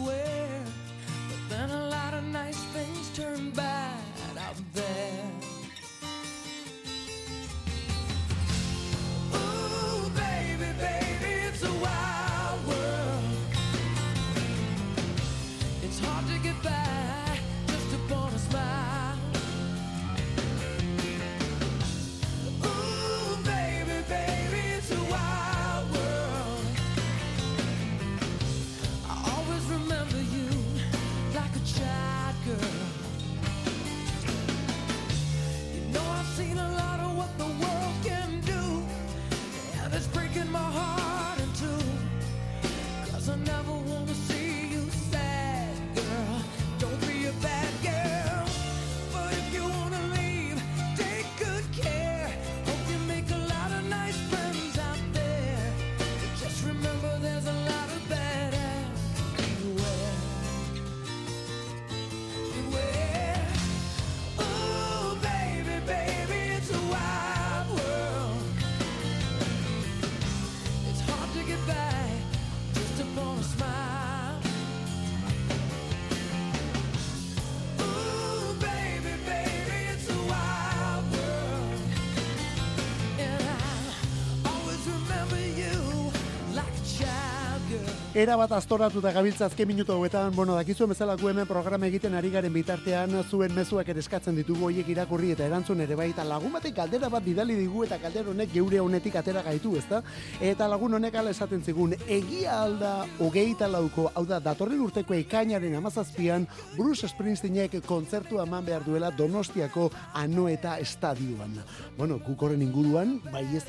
era 88.17 88.33
bat 88.33 88.49
astoratu 88.57 88.97
da 88.97 89.11
gabiltza 89.13 89.45
azken 89.45 89.67
minutu 89.69 89.93
hauetan, 89.93 90.31
bueno, 90.33 90.55
dakizu 90.57 90.87
bezala 90.89 91.13
gu 91.15 91.27
hemen 91.29 91.45
programa 91.45 91.85
egiten 91.85 92.15
ari 92.17 92.31
garen 92.33 92.53
bitartean 92.53 93.11
zuen 93.29 93.51
mezuak 93.53 93.91
ere 93.93 94.01
eskatzen 94.01 94.33
ditugu 94.39 94.65
hoiek 94.65 94.87
irakurri 94.89 95.35
eta 95.35 95.45
erantzun 95.45 95.83
ere 95.85 95.93
bai, 95.95 96.07
eta 96.09 96.23
lagun 96.25 96.55
batek 96.57 96.73
galdera 96.79 97.11
bat 97.13 97.21
bidali 97.21 97.53
digu 97.59 97.83
eta 97.85 97.99
galdera 98.01 98.31
honek 98.31 98.49
geure 98.49 98.79
honetik 98.81 99.19
atera 99.21 99.43
gaitu, 99.45 99.75
ezta? 99.77 99.99
Eta 100.41 100.65
lagun 100.65 100.97
honek 100.97 101.13
ala 101.21 101.29
esaten 101.29 101.61
zigun, 101.61 101.93
egia 102.07 102.55
alda 102.63 103.05
hogeita 103.19 103.67
lauko, 103.69 104.07
hau 104.15 104.25
da, 104.25 104.41
datorren 104.41 104.81
urteko 104.87 105.13
ekainaren 105.13 105.77
amazazpian, 105.77 106.49
Bruce 106.73 107.11
Springsteenek 107.11 107.77
kontzertu 107.85 108.41
eman 108.41 108.65
behar 108.65 108.81
duela 108.87 109.13
Donostiako 109.13 109.91
Anoeta 110.15 110.79
Estadioan. 110.79 111.61
Bueno, 111.99 112.17
gukoren 112.25 112.65
inguruan, 112.65 113.19
bai 113.29 113.45
ez 113.53 113.63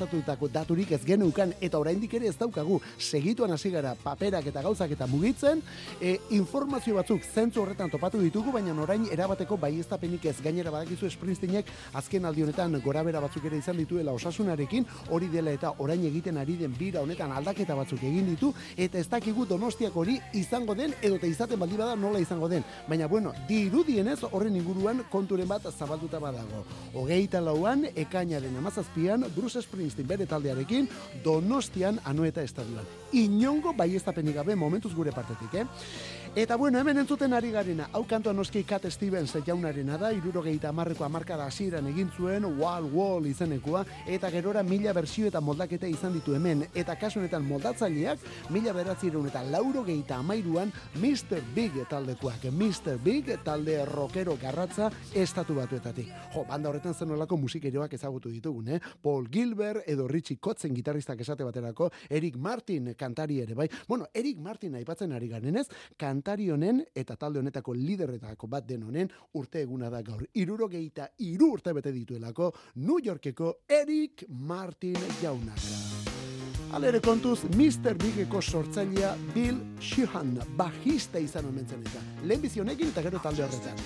daturik 0.57 0.97
ez 0.97 1.03
genukan, 1.05 1.53
eta 1.61 1.77
oraindik 1.77 2.17
ere 2.17 2.33
ez 2.33 2.37
daukagu, 2.41 2.81
segituan 2.97 3.53
hasi 3.53 3.69
gara 3.69 3.93
papera 3.93 4.38
eta 4.47 4.61
gauzak 4.61 4.91
eta 4.91 5.07
mugitzen, 5.07 5.61
e, 6.01 6.19
informazio 6.31 6.95
batzuk 6.95 7.23
zentzu 7.23 7.61
horretan 7.61 7.89
topatu 7.89 8.19
ditugu, 8.21 8.51
baina 8.51 8.73
orain 8.81 9.07
erabateko 9.11 9.57
baiestapenik 9.57 10.25
ez 10.25 10.37
gainera 10.41 10.71
badakizu 10.71 11.09
Springsteenek 11.09 11.65
azken 11.93 12.25
aldi 12.25 12.43
honetan 12.43 12.79
gorabera 12.83 13.19
batzuk 13.19 13.45
ere 13.45 13.57
izan 13.57 13.77
dituela 13.77 14.13
osasunarekin, 14.13 14.85
hori 15.09 15.27
dela 15.27 15.51
eta 15.51 15.73
orain 15.79 16.03
egiten 16.05 16.37
ari 16.37 16.55
den 16.55 16.75
bira 16.77 17.01
honetan 17.01 17.31
aldaketa 17.31 17.75
batzuk 17.75 18.03
egin 18.03 18.29
ditu, 18.29 18.53
eta 18.77 18.99
ez 18.99 19.07
dakigu 19.09 19.45
donostiak 19.45 19.95
hori 19.95 20.19
izango 20.33 20.75
den, 20.75 20.93
edo 21.01 21.19
te 21.19 21.27
izaten 21.27 21.59
baldi 21.59 21.77
bada 21.77 21.95
nola 21.95 22.19
izango 22.19 22.49
den. 22.49 22.63
Baina 22.87 23.07
bueno, 23.07 23.33
dirudienez 23.47 24.19
horren 24.31 24.55
inguruan 24.55 25.03
konturen 25.11 25.47
bat 25.47 25.65
zabalduta 25.71 26.19
badago. 26.19 26.63
Hogeita 26.93 27.41
lauan, 27.41 27.85
ekainaren 27.95 28.55
amazazpian, 28.57 29.25
Bruce 29.35 29.61
Springsteen 29.65 30.07
bere 30.07 30.25
taldearekin, 30.29 30.87
donostian 31.23 31.99
anueta 32.05 32.43
estadioan. 32.45 32.85
Inongo 33.19 33.73
baiestapen 33.73 34.28
gabe 34.33 34.55
momentuz 34.55 34.93
gure 34.95 35.11
partetik, 35.11 35.53
eh? 35.53 35.65
Eta 36.35 36.55
bueno, 36.55 36.77
hemen 36.77 36.99
entzuten 37.01 37.33
ari 37.33 37.49
garena, 37.49 37.87
hau 37.91 38.03
kantoa 38.07 38.31
noski 38.37 38.61
Cat 38.63 38.83
Stevens 38.93 39.31
jaunarena 39.47 39.95
da, 39.97 40.11
irurogeita 40.13 40.69
amarreko 40.69 41.03
amarkada 41.03 41.47
hasieran 41.49 41.87
egin 41.89 42.11
zuen 42.15 42.45
Wall 42.59 42.85
Wall 42.93 43.25
izenekoa, 43.25 43.81
eta 44.07 44.29
gerora 44.29 44.61
mila 44.63 44.93
bersio 44.93 45.25
eta 45.27 45.41
moldaketa 45.41 45.89
izan 45.89 46.13
ditu 46.13 46.35
hemen, 46.37 46.61
eta 46.77 46.93
kasunetan 47.01 47.43
moldatzaileak, 47.47 48.21
mila 48.53 48.75
beratzireun 48.77 49.25
eta 49.27 49.41
laurogeita 49.41 50.19
amairuan 50.21 50.71
Mr. 51.01 51.41
Big 51.55 51.81
taldekoak, 51.89 52.45
Mr. 52.53 52.99
Big 53.03 53.33
talde 53.43 53.79
rockero 53.89 54.37
garratza 54.39 54.91
estatu 55.15 55.57
batuetatik. 55.57 56.13
Jo, 56.35 56.45
banda 56.47 56.69
horretan 56.69 56.93
zenolako 56.93 57.41
musikerioak 57.41 57.97
ezagutu 57.97 58.29
ditugun, 58.29 58.75
eh? 58.77 58.79
Paul 59.01 59.27
Gilbert 59.33 59.89
edo 59.89 60.07
Richie 60.07 60.37
Kotzen 60.37 60.77
gitarristak 60.77 61.25
esate 61.25 61.43
baterako, 61.43 61.89
Eric 62.07 62.37
Martin 62.37 62.93
kantari 62.93 63.41
ere 63.41 63.57
bai. 63.57 63.67
Bueno, 63.87 64.07
Eric 64.13 64.37
Martin 64.37 64.77
aipatzen 64.77 65.17
ari 65.17 65.27
garenez, 65.27 65.67
kan 65.97 66.18
kantari 66.19 66.49
honen 66.51 66.81
eta 66.95 67.15
talde 67.15 67.39
honetako 67.39 67.73
liderretako 67.73 68.47
bat 68.51 68.65
den 68.67 68.83
honen 68.83 69.09
urte 69.39 69.61
eguna 69.63 69.89
da 69.89 70.01
gaur. 70.03 70.25
Irurogeita 70.35 71.07
iru 71.23 71.53
urte 71.55 71.73
bete 71.73 71.91
dituelako 71.95 72.51
New 72.75 72.99
Yorkeko 73.03 73.53
Eric 73.69 74.25
Martin 74.27 74.97
jaunak. 75.21 75.59
Alere 76.75 76.99
kontuz, 76.99 77.45
Mr. 77.55 77.95
Bigeko 77.97 78.41
sortzailea 78.41 79.15
Bill 79.33 79.57
Sheehan, 79.79 80.35
bajista 80.57 81.19
izan 81.19 81.45
omentzen 81.49 81.81
eta. 81.81 82.03
Lehen 82.23 82.41
bizionekin 82.41 82.91
eta 82.91 83.01
gero 83.01 83.19
talde 83.23 83.43
horretan. 83.47 83.77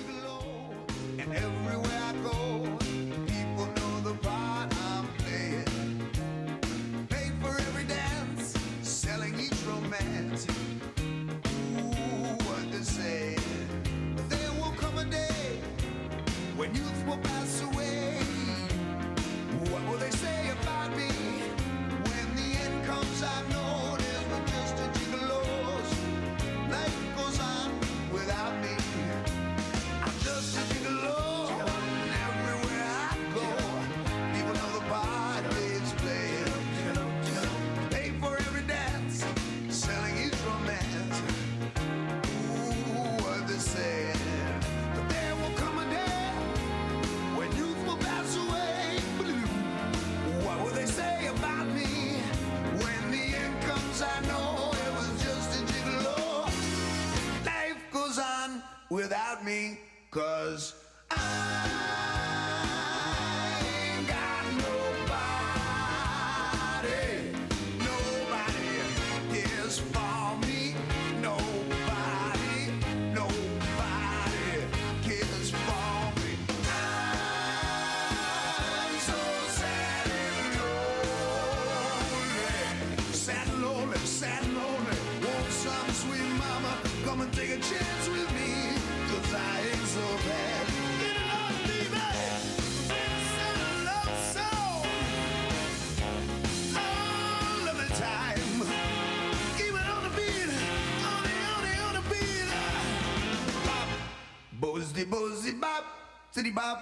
the 104.93 105.05
bozzy 105.05 105.59
bop, 105.59 105.83
city 106.31 106.51
bop. 106.51 106.81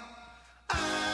Ah! 0.70 1.11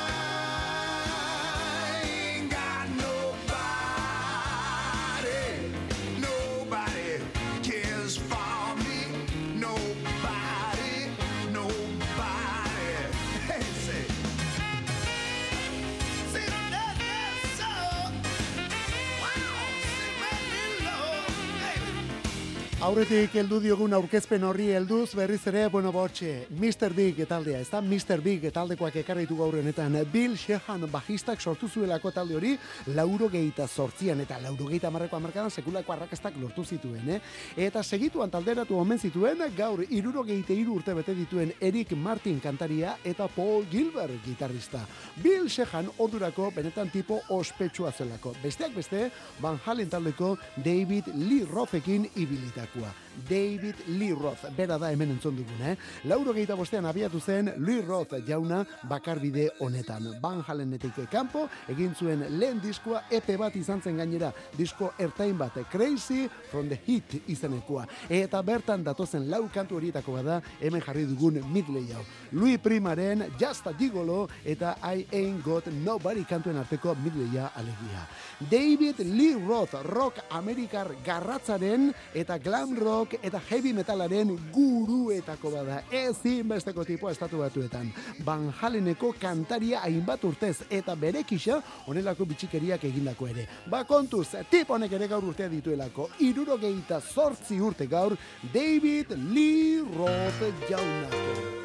Aurretik 22.88 23.34
heldu 23.36 23.58
diogun 23.60 23.91
aurkezpen 23.97 24.45
horri 24.47 24.69
helduz 24.71 25.10
berriz 25.17 25.41
ere, 25.50 25.65
bueno, 25.67 25.89
botxe, 25.91 26.45
Mr. 26.56 26.93
Big 26.95 27.17
taldea, 27.28 27.60
ez 27.60 27.67
da 27.67 27.82
Mr. 27.84 28.21
Big 28.23 28.45
taldekoak 28.56 28.95
ekarritu 29.02 29.36
gaur 29.36 29.58
honetan, 29.60 29.97
Bill 30.08 30.38
Sheehan 30.39 30.86
bajistak 30.93 31.43
sortu 31.43 31.67
zuelako 31.67 32.13
talde 32.15 32.38
hori, 32.38 32.54
lauro 32.95 33.28
gehieta 33.34 33.65
sortzian, 33.67 34.21
eta 34.23 34.38
lauro 34.39 34.69
gehieta 34.69 34.88
marreko 34.93 35.17
amarkadan 35.17 35.52
sekulako 35.52 35.97
arrakastak 35.97 36.38
lortu 36.39 36.63
zituen, 36.63 37.10
eh? 37.17 37.19
Eta 37.65 37.84
segituan 37.84 38.32
talderatu 38.32 38.80
omen 38.80 39.04
zituen, 39.04 39.43
gaur 39.58 39.84
iruro 39.89 40.23
gehiete 40.23 40.56
iru 40.56 40.80
urte 40.80 40.95
bete 40.95 41.17
dituen 41.17 41.52
Eric 41.60 41.91
Martin 41.91 42.39
kantaria 42.39 42.95
eta 43.04 43.28
Paul 43.36 43.67
Gilbert 43.67 44.15
gitarrista. 44.23 44.86
Bill 45.19 45.52
Sheehan 45.52 45.91
ondurako 45.97 46.54
benetan 46.56 46.88
tipo 46.95 47.19
ospetsua 47.36 47.91
zelako. 47.91 48.32
Besteak 48.39 48.80
beste, 48.80 49.10
Van 49.43 49.60
Halen 49.65 49.91
taldeko 49.91 50.38
David 50.56 51.12
Lee 51.17 51.43
Rothekin 51.52 52.08
ibilitako. 52.15 52.76
quoi. 52.77 53.07
David 53.30 53.75
Lee 53.88 54.13
Roth, 54.13 54.45
bera 54.56 54.77
da 54.77 54.91
hemen 54.91 55.12
entzon 55.15 55.36
dugun, 55.38 55.62
eh? 55.62 55.75
Lauro 56.06 56.34
gehieta 56.34 56.56
bostean 56.56 56.86
abiatu 56.86 57.19
zen 57.19 57.53
Lee 57.58 57.82
Roth 57.82 58.19
jauna 58.27 58.63
bakarbide 58.89 59.49
honetan. 59.60 60.10
Van 60.21 60.43
Halenetik 60.47 60.99
kanpo 61.12 61.47
egin 61.69 61.95
zuen 61.95 62.25
lehen 62.39 62.62
diskoa 62.62 63.03
epe 63.12 63.38
bat 63.38 63.56
izan 63.56 63.82
zen 63.82 63.97
gainera, 63.97 64.32
disko 64.58 64.91
ertain 64.99 65.38
bat, 65.38 65.58
Crazy 65.71 66.30
from 66.51 66.69
the 66.69 66.80
Heat 66.86 67.23
izenekua. 67.27 67.86
Eta 68.10 68.41
bertan 68.41 68.84
datozen 68.84 69.30
lau 69.30 69.47
kantu 69.53 69.77
horietako 69.77 70.17
bada, 70.19 70.41
hemen 70.62 70.82
jarri 70.82 71.06
dugun 71.08 71.41
midley 71.51 71.91
hau. 71.93 72.03
Louis 72.32 72.58
Primaren 72.58 73.25
Just 73.39 73.67
a 73.67 73.73
Gigolo 73.73 74.27
eta 74.45 74.75
I 74.84 75.06
Ain't 75.12 75.43
Got 75.43 75.67
Nobody 75.67 76.23
kantuen 76.25 76.58
arteko 76.58 76.95
midleya 76.95 77.51
alegia. 77.56 78.06
David 78.49 78.99
Lee 78.99 79.36
Roth, 79.47 79.73
rock 79.84 80.19
amerikar 80.30 80.91
garratzaren 81.06 81.91
eta 82.13 82.38
glam 82.38 82.75
rock 82.77 83.07
eta 83.22 83.39
heavy 83.50 83.74
metalaren 83.74 84.34
guruetako 84.54 85.52
bada. 85.52 85.82
Ezin 85.91 86.48
besteko 86.50 86.86
tipo 86.86 87.10
estatu 87.10 87.41
batuetan. 87.41 87.91
Van 88.26 88.50
Haleneko 88.62 89.13
kantaria 89.20 89.82
hainbat 89.84 90.24
urtez 90.24 90.63
eta 90.70 90.96
bere 90.96 91.24
kisa 91.24 91.62
honelako 91.88 92.26
bitxikeriak 92.26 92.84
egindako 92.91 93.28
ere. 93.28 93.48
Ba 93.70 93.84
kontuz, 93.84 94.30
tip 94.52 94.70
honek 94.70 94.98
ere 95.00 95.08
gaur 95.08 95.24
urtea 95.24 95.50
dituelako. 95.50 96.10
Iruro 96.20 96.58
gehieta 96.58 97.02
sortzi 97.02 97.60
urte 97.60 97.88
gaur, 97.88 98.17
David 98.54 99.15
Lee 99.34 99.84
Roth 99.98 100.43
jaunako. 100.70 101.57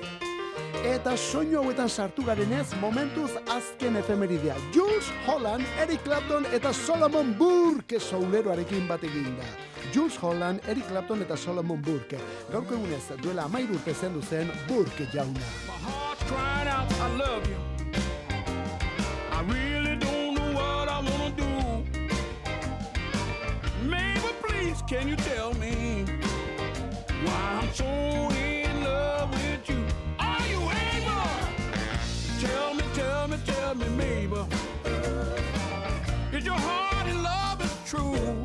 Eta 0.81 1.17
soinu 1.17 1.59
hauetan 1.61 1.89
sartu 1.89 2.25
garenez, 2.25 2.73
momentuz 2.81 3.31
azken 3.53 3.97
efemeridea. 4.01 4.55
Jules 4.75 5.13
Holland, 5.27 5.65
Eric 5.79 6.03
Clapton 6.05 6.47
eta 6.53 6.73
Solomon 6.73 7.35
Burke 7.39 8.01
souleroarekin 8.01 8.89
bat 8.89 9.05
eginda. 9.05 9.45
Jules 9.93 10.17
Holland, 10.17 10.61
Eric 10.69 10.89
Clapton 10.89 11.23
eta 11.23 11.37
Solomon 11.37 11.83
Burke. 11.83 12.19
Gaurko 12.51 12.75
egunez, 12.75 13.05
duela 13.23 13.45
amairu 13.45 13.75
urte 13.75 13.95
zen 13.95 14.51
Burke 14.69 15.07
jauna. 15.13 15.41
I 19.33 19.45
really 19.45 19.97
don't 19.97 20.35
know 20.35 20.53
what 20.55 20.89
I 20.89 21.01
wanna 21.01 21.31
do. 21.37 21.85
Maybe 23.85 24.29
please, 24.43 24.83
can 24.89 25.09
you 25.09 25.17
tell 25.17 25.53
me 25.55 25.82
your 36.45 36.55
heart 36.55 37.07
in 37.07 37.23
love 37.23 37.61
is 37.61 37.91
true? 37.91 38.42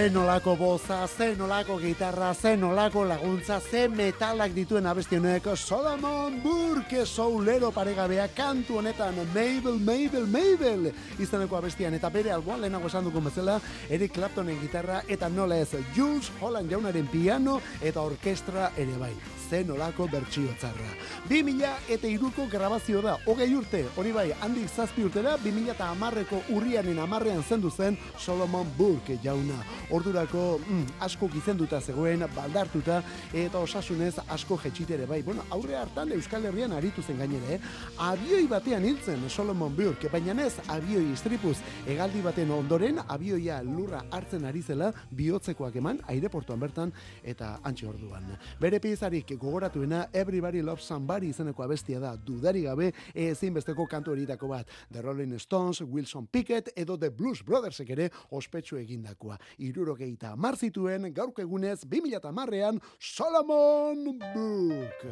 Zen 0.00 0.16
olako 0.16 0.54
boza, 0.56 1.02
zen 1.08 1.42
olako 1.44 1.74
gitarra, 1.76 2.30
zen 2.32 2.62
olako 2.64 3.02
laguntza, 3.04 3.58
zen 3.60 3.92
metalak 3.92 4.54
dituen 4.56 4.86
abesti 4.88 5.18
honek 5.18 5.50
Solomon 5.60 6.38
Burke 6.40 7.04
soulero 7.04 7.68
paregabea 7.70 8.28
kantu 8.32 8.78
honetan 8.78 9.18
Mabel, 9.18 9.76
Mabel, 9.76 10.24
Mabel 10.26 10.88
izaneko 11.18 11.58
abestian 11.58 11.98
eta 11.98 12.08
bere 12.08 12.32
alboan 12.32 12.62
lehenago 12.62 12.88
esan 12.88 13.04
dugun 13.04 13.28
bezala 13.28 13.58
Eric 13.90 14.14
Claptonen 14.14 14.56
gitarra 14.62 15.02
eta 15.06 15.28
nola 15.28 15.60
ez 15.60 15.76
Jules 15.94 16.32
Holland 16.40 16.72
jaunaren 16.72 17.12
piano 17.12 17.60
eta 17.82 18.00
orkestra 18.00 18.70
ere 18.78 18.96
bai 18.96 19.12
zen 19.50 19.70
olako 19.74 20.06
bertsio 20.10 20.52
txarra. 20.60 20.92
2000 21.28 21.90
eta 21.96 22.08
iruko 22.08 22.46
grabazio 22.50 23.02
da, 23.02 23.16
hogei 23.26 23.48
urte, 23.56 23.82
hori 23.98 24.12
bai, 24.14 24.28
handik 24.44 24.70
zazpi 24.70 25.04
urtera, 25.08 25.36
2000 25.42 25.74
eta 25.74 25.90
amarreko 25.90 26.42
urrianen 26.54 27.00
amarrean 27.02 27.42
zendu 27.42 27.70
zen 27.70 27.98
Solomon 28.18 28.68
Burke 28.78 29.18
jauna. 29.24 29.58
Ordurako 30.00 30.58
mm, 30.64 30.84
asko 31.04 31.28
gizenduta 31.28 31.76
zegoen, 31.80 32.22
baldartuta, 32.32 33.02
eta 33.36 33.60
osasunez 33.60 34.14
asko 34.32 34.56
jetxitere 34.62 35.04
bai. 35.06 35.18
Bueno, 35.26 35.44
aurre 35.52 35.76
hartan 35.76 36.14
Euskal 36.16 36.46
Herrian 36.48 36.72
aritu 36.72 37.02
zen 37.04 37.18
gainere, 37.20 37.58
eh? 37.58 37.72
abioi 38.00 38.46
batean 38.48 38.86
hiltzen 38.88 39.26
Solomon 39.28 39.74
Burke, 39.76 40.08
baina 40.08 40.32
ez 40.46 40.54
abioi 40.72 41.10
istripuz, 41.12 41.58
egaldi 41.84 42.22
baten 42.24 42.48
ondoren, 42.54 43.02
abioia 43.12 43.58
lurra 43.66 44.00
hartzen 44.10 44.46
ari 44.48 44.62
zela, 44.62 44.88
bihotzekoak 45.12 45.76
eman, 45.76 46.00
aireportuan 46.08 46.62
bertan, 46.62 46.94
eta 47.20 47.58
antxe 47.68 47.90
orduan. 47.90 48.32
Bere 48.60 48.80
pizarik 48.80 49.34
gogoratuena 49.36 50.06
Everybody 50.14 50.64
Loves 50.64 50.88
Somebody 50.88 51.28
izeneko 51.34 51.66
abestia 51.66 52.00
da, 52.00 52.14
dudari 52.16 52.64
gabe 52.64 52.94
ezin 53.12 53.52
besteko 53.58 53.84
kantu 53.90 54.16
eritako 54.16 54.48
bat. 54.54 54.72
The 54.88 55.04
Rolling 55.04 55.36
Stones, 55.38 55.82
Wilson 55.84 56.26
Pickett 56.32 56.72
edo 56.74 56.96
The 56.96 57.12
Blues 57.12 57.44
Brothersek 57.44 57.92
ere 57.98 58.08
ospetsu 58.30 58.80
egindakoa. 58.80 59.36
Irurogeita 59.80 60.34
marzituen 60.36 61.08
gaurko 61.16 61.40
egunez 61.40 61.80
2000 61.88 62.32
marrean 62.36 62.80
Solomon 62.98 64.18
Book. 64.34 65.06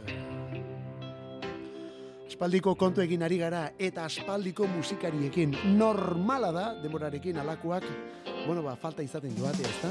Aspaldiko 2.28 2.74
kontu 2.76 3.00
egin 3.00 3.24
ari 3.24 3.38
gara 3.40 3.70
eta 3.80 4.04
aspaldiko 4.04 4.68
musikariekin 4.68 5.56
normala 5.78 6.52
da 6.52 6.66
demorarekin 6.82 7.40
alakoak 7.40 7.88
bueno, 8.46 8.62
ba, 8.62 8.76
falta 8.76 9.02
izaten 9.02 9.34
joate, 9.36 9.64
ezta? 9.66 9.90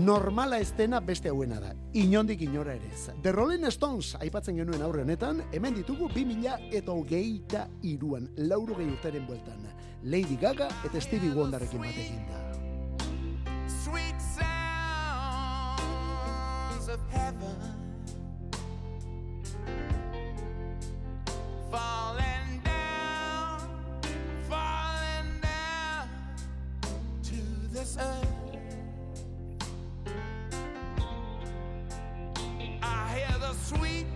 Normala 0.00 0.58
estena 0.62 1.00
beste 1.04 1.28
hauena 1.28 1.58
da. 1.60 1.74
Inondik 1.98 2.40
inora 2.46 2.72
ere 2.78 2.88
ez. 2.88 3.10
The 3.22 3.32
Rolling 3.32 3.66
Stones 3.74 4.14
aipatzen 4.20 4.56
genuen 4.56 4.84
aurre 4.86 5.02
honetan, 5.04 5.42
hemen 5.52 5.76
ditugu 5.76 6.08
2000 6.14 6.70
eta 6.78 6.94
hogeita 6.94 7.66
iruan, 7.82 8.30
lauro 8.38 8.78
gehi 8.78 8.88
urteren 8.94 9.26
bueltan. 9.28 9.68
Lady 10.04 10.38
Gaga 10.40 10.70
eta 10.88 11.00
Stevie 11.00 11.34
Wonderekin 11.34 11.84
batekin 11.84 12.24
da. 12.30 12.57
Sweet 13.88 14.20
sounds 14.20 14.48
of 16.88 17.00
heaven 17.10 17.56
Falling 21.70 22.60
down, 22.64 23.60
falling 24.48 25.40
down 25.40 26.08
to 27.22 27.36
this 27.72 27.96
earth 27.98 28.26
I 32.82 33.14
hear 33.14 33.38
the 33.38 33.54
sweet, 33.54 34.06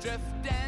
drift 0.00 0.22
and 0.48 0.67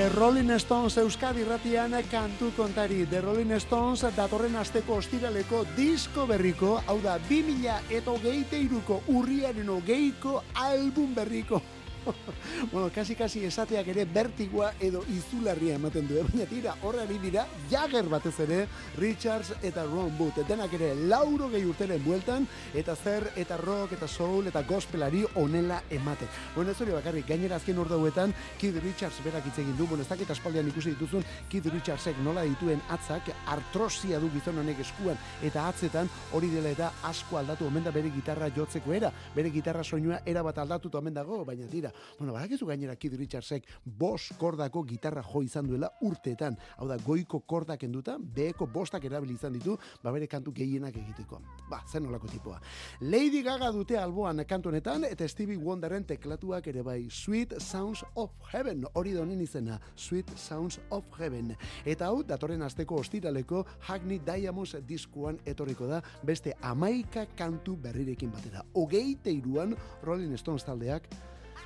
The 0.00 0.08
Rolling 0.08 0.58
Stones 0.58 0.96
Euskadi 0.96 1.44
ratian 1.44 1.92
kantu 2.10 2.54
kontari. 2.56 3.04
The 3.04 3.20
Rolling 3.20 3.60
Stones 3.60 4.00
datorren 4.16 4.56
asteko 4.56 4.96
ostiraleko 4.96 5.66
disko 5.76 6.24
berriko, 6.24 6.78
hau 6.86 6.96
da, 7.04 7.18
2000 7.28 7.92
eta 7.98 8.14
geite 8.22 8.62
iruko 8.64 9.02
urriaren 9.12 9.68
ogeiko 9.68 10.40
album 10.54 11.12
berriko 11.14 11.60
bueno, 12.72 12.90
kasi 12.94 13.14
kasi 13.14 13.44
esateak 13.44 13.88
ere 13.92 14.04
bertigua 14.04 14.72
edo 14.80 15.02
izularria 15.12 15.76
ematen 15.76 16.08
du. 16.08 16.20
Baina 16.24 16.46
tira, 16.46 16.74
horreari 16.82 17.18
dira, 17.22 17.46
Jagger 17.70 18.08
batez 18.08 18.36
ere, 18.46 18.60
Richards 18.98 19.52
eta 19.62 19.84
Ron 19.84 20.16
Boot. 20.18 20.40
Denak 20.48 20.72
ere, 20.78 20.94
lauro 20.94 21.50
gehi 21.52 21.66
urteren 21.68 22.02
bueltan, 22.04 22.46
eta 22.74 22.96
zer, 22.96 23.30
eta 23.36 23.56
rock, 23.60 23.94
eta 23.96 24.08
soul, 24.08 24.48
eta 24.50 24.62
gospelari 24.68 25.24
onela 25.34 25.82
emate. 25.90 26.28
Bueno, 26.54 26.70
ez 26.72 26.80
hori 26.80 26.94
bakarrik, 26.96 27.26
gainera 27.28 27.56
azken 27.60 27.78
urdauetan, 27.78 28.34
Kid 28.60 28.80
Richards 28.82 29.20
berak 29.24 29.46
egin 29.50 29.76
du, 29.76 29.86
bueno, 29.86 30.02
ez 30.02 30.08
dakit 30.08 30.30
aspaldian 30.30 30.68
ikusi 30.68 30.94
dituzun, 30.94 31.24
Kid 31.50 31.66
Richardsek 31.72 32.18
nola 32.24 32.44
dituen 32.48 32.80
atzak, 32.90 33.30
artrosia 33.50 34.20
du 34.20 34.30
gizon 34.34 34.58
honek 34.62 34.80
eskuan, 34.84 35.18
eta 35.46 35.66
atzetan, 35.68 36.10
hori 36.32 36.50
dela 36.52 36.72
eta 36.72 36.90
asko 37.08 37.38
aldatu 37.40 37.66
omen 37.66 37.84
da 37.84 37.92
bere 37.94 38.10
gitarra 38.14 38.50
jotzeko 38.54 38.94
era, 38.96 39.12
bere 39.34 39.50
gitarra 39.50 39.84
soinua 39.84 40.20
era 40.26 40.42
bat 40.46 40.58
aldatu 40.58 40.90
omen 40.98 41.14
dago, 41.14 41.44
baina 41.44 41.66
tira, 41.70 41.89
Bueno, 42.18 42.32
badakizu 42.32 42.66
gainera 42.66 42.96
Kid 42.96 43.14
Richardsek 43.18 43.66
bos 43.84 44.32
kordako 44.38 44.82
gitarra 44.84 45.22
jo 45.22 45.42
izan 45.42 45.66
duela 45.66 45.90
urteetan. 46.02 46.56
Hau 46.78 46.88
da, 46.88 46.96
goiko 47.04 47.40
kordak 47.40 47.84
enduta, 47.84 48.16
beheko 48.18 48.66
bostak 48.66 49.04
erabili 49.04 49.34
izan 49.34 49.52
ditu, 49.56 49.76
ba 50.02 50.12
bere 50.12 50.26
kantu 50.26 50.52
gehienak 50.56 50.96
egiteko. 50.96 51.40
Ba, 51.70 51.82
zen 51.90 52.06
olako 52.06 52.28
tipoa. 52.28 52.60
Lady 53.00 53.42
Gaga 53.42 53.70
dute 53.72 53.98
alboan 53.98 54.44
kantu 54.48 54.70
honetan, 54.70 55.04
eta 55.04 55.28
Stevie 55.28 55.58
Wonderen 55.58 56.04
teklatuak 56.04 56.66
ere 56.72 56.82
bai 56.82 57.08
Sweet 57.10 57.56
Sounds 57.60 58.04
of 58.14 58.30
Heaven, 58.52 58.84
hori 58.94 59.12
da 59.14 59.24
izena, 59.24 59.80
Sweet 59.96 60.36
Sounds 60.36 60.80
of 60.90 61.04
Heaven. 61.18 61.54
Eta 61.84 62.06
hau, 62.06 62.22
datorren 62.22 62.62
asteko 62.62 63.00
ostiraleko 63.00 63.64
Hackney 63.88 64.18
Diamonds 64.18 64.76
diskuan 64.86 65.38
etorriko 65.44 65.86
da, 65.86 66.02
beste 66.22 66.54
amaika 66.62 67.26
kantu 67.36 67.76
berrirekin 67.76 68.30
batera. 68.32 68.64
Ogeite 68.74 69.32
iruan 69.32 69.74
Rolling 70.02 70.36
Stones 70.38 70.64
taldeak 70.64 71.08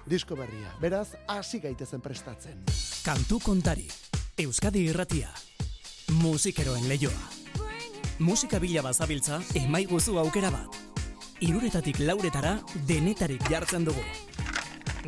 disko 0.07 0.36
berria. 0.36 0.72
Beraz, 0.80 1.14
hasi 1.28 1.61
gaitezen 1.61 2.00
prestatzen. 2.00 2.64
Kantu 3.05 3.40
kontari, 3.40 3.86
Euskadi 4.38 4.84
irratia, 4.88 5.30
musikeroen 6.20 6.88
leioa. 6.88 7.30
Musika 8.18 8.61
bila 8.62 8.82
bazabiltza, 8.82 9.40
emai 9.59 9.84
guzu 9.90 10.18
aukera 10.18 10.50
bat. 10.55 10.76
Iruretatik 11.42 11.98
lauretara, 11.98 12.61
denetarik 12.86 13.42
jartzen 13.50 13.84
dugu. 13.84 14.05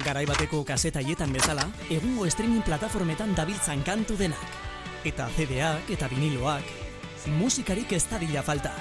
Garaibateko 0.03 0.64
kasetaietan 0.66 1.32
bezala, 1.32 1.68
egungo 1.90 2.26
streaming 2.30 2.64
plataformetan 2.66 3.34
dabiltzan 3.34 3.84
kantu 3.86 4.18
denak. 4.18 4.59
Eta 5.07 5.30
CD-ak 5.36 5.94
eta 5.94 6.11
viniloak, 6.11 6.66
musikarik 7.38 7.92
ez 7.92 8.05
da 8.11 8.42
falta. 8.42 8.74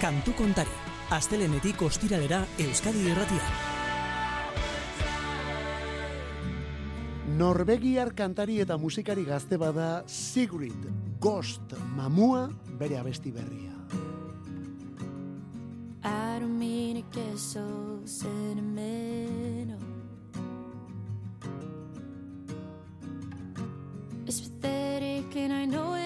Kantu 0.00 0.32
kontari, 0.34 0.70
astelenetik 1.10 1.82
ostiralera 1.82 2.46
Euskadi 2.58 3.10
irratia. 3.10 3.71
Norvegiar 7.42 8.12
kantari 8.14 8.60
eta 8.62 8.76
musikari 8.78 9.24
gazte 9.26 9.56
bada 9.58 10.04
Sigrid 10.06 10.84
Ghost 11.18 11.72
Mamua 11.96 12.44
bere 12.78 13.00
abesti 13.00 13.32
berria. 13.34 13.72
I 16.04 16.38
don't 16.38 16.56
mean 16.56 17.02
to 17.02 17.02
get 17.10 17.38
so 17.38 17.98
sentimental 18.04 19.80
It's 24.26 24.40
pathetic 24.40 25.34
and 25.34 25.52
I 25.52 25.64
know 25.64 25.94
it 25.94 26.01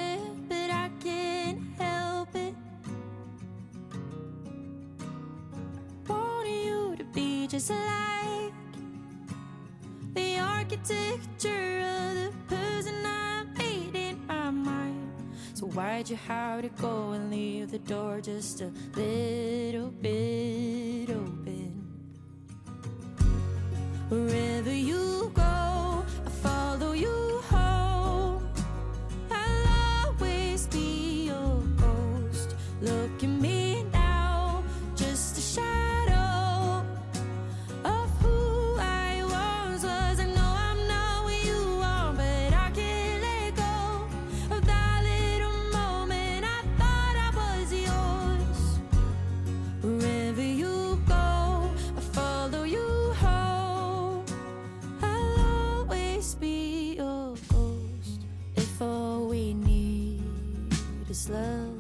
architecture 10.89 11.80
of 11.80 12.14
the 12.14 12.32
person 12.55 12.95
I 13.05 13.45
made 13.59 13.95
in 13.95 14.26
my 14.26 14.51
mind. 14.51 15.11
So 15.55 15.66
why'd 15.66 16.09
you 16.09 16.16
have 16.16 16.62
to 16.62 16.68
go 16.80 17.11
and 17.12 17.30
leave 17.30 17.70
the 17.72 17.78
door 17.78 18.20
just 18.20 18.61
a 18.61 18.70
little 18.95 19.91
bit 19.91 21.11
open? 21.11 21.82
Wherever 24.09 24.72
you 24.72 25.32
go, 25.34 25.65
just 56.26 56.40
be 56.40 56.96
your 56.96 57.36
ghost 57.52 58.26
if 58.56 58.82
all 58.82 59.28
we 59.28 59.54
need 59.54 60.20
is 61.08 61.30
love. 61.30 61.75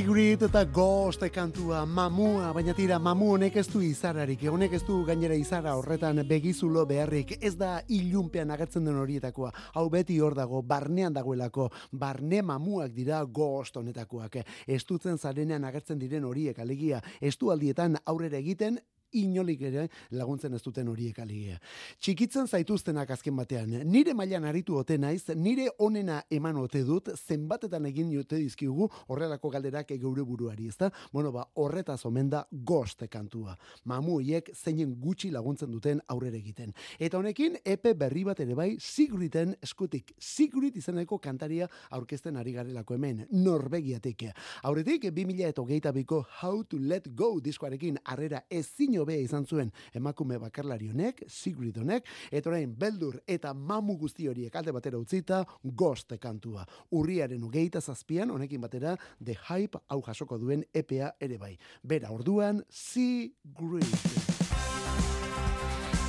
Sigrid 0.00 0.40
eta 0.46 0.62
Ghost 0.64 1.26
kantua 1.28 1.82
mamua, 1.84 2.54
baina 2.56 2.72
tira 2.72 2.96
mamu 2.98 3.26
honek 3.34 3.58
ez 3.60 3.66
du 3.68 3.82
izararik, 3.84 4.46
honek 4.48 4.72
ez 4.78 4.80
du 4.86 4.94
gainera 5.04 5.36
izara 5.36 5.74
horretan 5.76 6.22
begizulo 6.28 6.86
beharrik, 6.88 7.34
ez 7.44 7.50
da 7.60 7.82
ilunpean 7.92 8.48
agertzen 8.54 8.88
den 8.88 8.96
horietakoa, 8.96 9.50
hau 9.74 9.82
beti 9.92 10.16
hor 10.24 10.38
dago, 10.38 10.62
barnean 10.62 11.12
dagoelako, 11.12 11.66
barne 11.92 12.40
mamuak 12.40 12.94
dira 12.96 13.18
Ghost 13.28 13.76
honetakoak, 13.76 14.40
ez 14.64 14.80
dutzen 14.88 15.20
zarenean 15.20 15.68
agertzen 15.68 16.00
diren 16.00 16.24
horiek 16.24 16.64
alegia, 16.64 17.02
ez 17.20 17.34
du 17.36 17.52
aldietan 17.52 18.00
aurrera 18.06 18.40
egiten, 18.40 18.80
inolik 19.12 19.62
ere 19.68 19.86
laguntzen 20.16 20.54
ez 20.54 20.62
duten 20.62 20.88
horiek 20.88 21.18
aligia. 21.18 21.58
Txikitzen 22.00 22.48
zaituztenak 22.48 23.10
azken 23.10 23.36
batean, 23.36 23.72
nire 23.90 24.14
mailan 24.14 24.44
aritu 24.48 24.76
ote 24.78 24.98
naiz, 24.98 25.24
nire 25.36 25.68
onena 25.78 26.20
eman 26.30 26.56
ote 26.60 26.82
dut, 26.86 27.10
zenbatetan 27.16 27.86
egin 27.90 28.10
diote 28.10 28.38
dizkigu 28.40 28.88
horrelako 29.08 29.50
galderak 29.50 29.92
geure 29.96 30.24
buruari, 30.24 30.68
ezta? 30.68 30.90
Bueno, 31.12 31.32
ba, 31.32 31.46
horretaz 31.54 32.04
omen 32.06 32.30
da 32.30 32.44
goste 32.50 33.08
kantua. 33.08 33.56
Mamuiek 33.84 34.52
zeinen 34.54 34.94
gutxi 35.00 35.30
laguntzen 35.30 35.70
duten 35.70 36.00
aurrera 36.08 36.38
egiten. 36.38 36.74
Eta 36.98 37.18
honekin, 37.18 37.58
epe 37.64 37.94
berri 37.94 38.24
bat 38.24 38.40
ere 38.40 38.54
bai, 38.54 38.70
Sigridten 38.80 39.54
eskutik. 39.62 40.14
Sigrid 40.18 40.76
izeneko 40.76 41.18
kantaria 41.18 41.68
aurkezten 41.90 42.36
ari 42.36 42.52
garelako 42.56 42.94
hemen, 42.94 43.26
Norvegiatik. 43.30 44.28
Aurretik, 44.68 45.08
2000 45.10 45.48
eta 45.48 45.62
hogeita 45.62 45.92
biko 45.96 46.22
How 46.40 46.62
to 46.64 46.78
Let 46.78 47.08
Go 47.16 47.40
diskoarekin 47.40 47.98
arrera 48.04 48.42
ezin 48.50 48.94
baino 49.06 49.24
izan 49.24 49.46
zuen 49.46 49.72
emakume 49.94 50.38
bakarlari 50.38 50.90
honek, 50.90 51.24
Sigrid 51.28 51.78
honek, 51.78 52.06
eta 52.30 52.50
orain 52.50 52.74
beldur 52.78 53.20
eta 53.26 53.54
mamu 53.54 53.96
guzti 53.98 54.28
horiek 54.28 54.56
alde 54.56 54.72
batera 54.72 54.98
utzita, 54.98 55.44
Ghost 55.64 56.12
kantua. 56.20 56.66
Urriaren 56.90 57.42
ugeita 57.44 57.80
zazpian, 57.80 58.30
honekin 58.30 58.60
batera, 58.60 58.96
The 59.22 59.36
Hype 59.48 59.82
hau 59.88 60.02
jasoko 60.06 60.38
duen 60.38 60.64
EPA 60.74 61.14
ere 61.20 61.38
bai. 61.38 61.56
Bera 61.82 62.10
orduan, 62.10 62.64
Sigrid. 62.68 63.84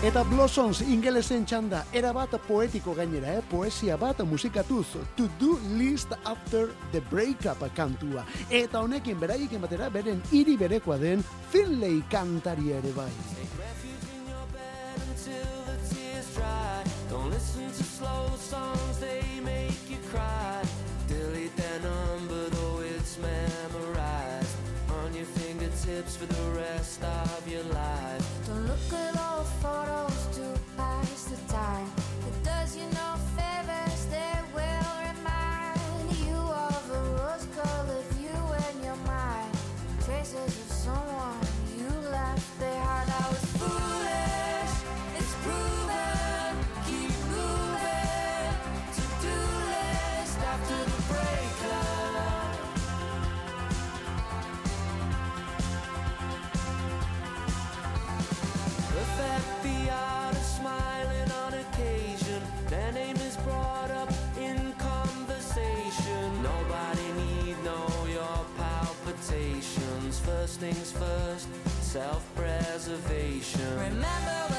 Eta 0.01 0.23
Blossoms 0.25 0.79
ingelesen 0.81 1.43
txanda, 1.45 1.83
era 1.93 2.09
bat 2.09 2.31
poetiko 2.47 2.95
gainera, 2.97 3.35
eh? 3.37 3.41
poesia 3.45 3.93
bat 4.01 4.23
musikatuz, 4.25 4.95
to 5.13 5.27
do 5.37 5.59
list 5.77 6.15
after 6.25 6.71
the 6.91 7.01
breakup 7.11 7.61
kantua. 7.77 8.23
Eta 8.49 8.81
honekin 8.81 9.19
beraikin 9.21 9.61
batera, 9.61 9.91
beren 9.93 10.23
hiri 10.31 10.57
berekoa 10.57 10.97
den 10.97 11.21
Finlay 11.53 12.01
kantari 12.09 12.73
ere 12.73 12.95
bai. 12.97 13.11
Don't 17.07 17.29
listen 17.29 17.67
to 17.69 17.83
slow 17.83 18.25
songs, 18.39 18.97
they 18.97 19.21
make 19.45 19.85
you 19.87 20.01
cry. 20.09 20.63
Delete 21.07 21.55
their 21.55 21.79
number, 21.85 22.49
though 22.49 22.81
it's 22.81 23.19
memorized 23.19 24.57
on 24.89 25.13
your 25.13 25.25
fingertips 25.25 26.15
for 26.15 26.25
the 26.25 26.49
rest 26.57 27.03
of 27.03 27.47
your 27.47 27.63
life. 27.69 28.25
Don't 28.47 28.65
look 28.65 28.93
at 28.93 29.19
all 29.19 29.30
Remember 73.57 74.50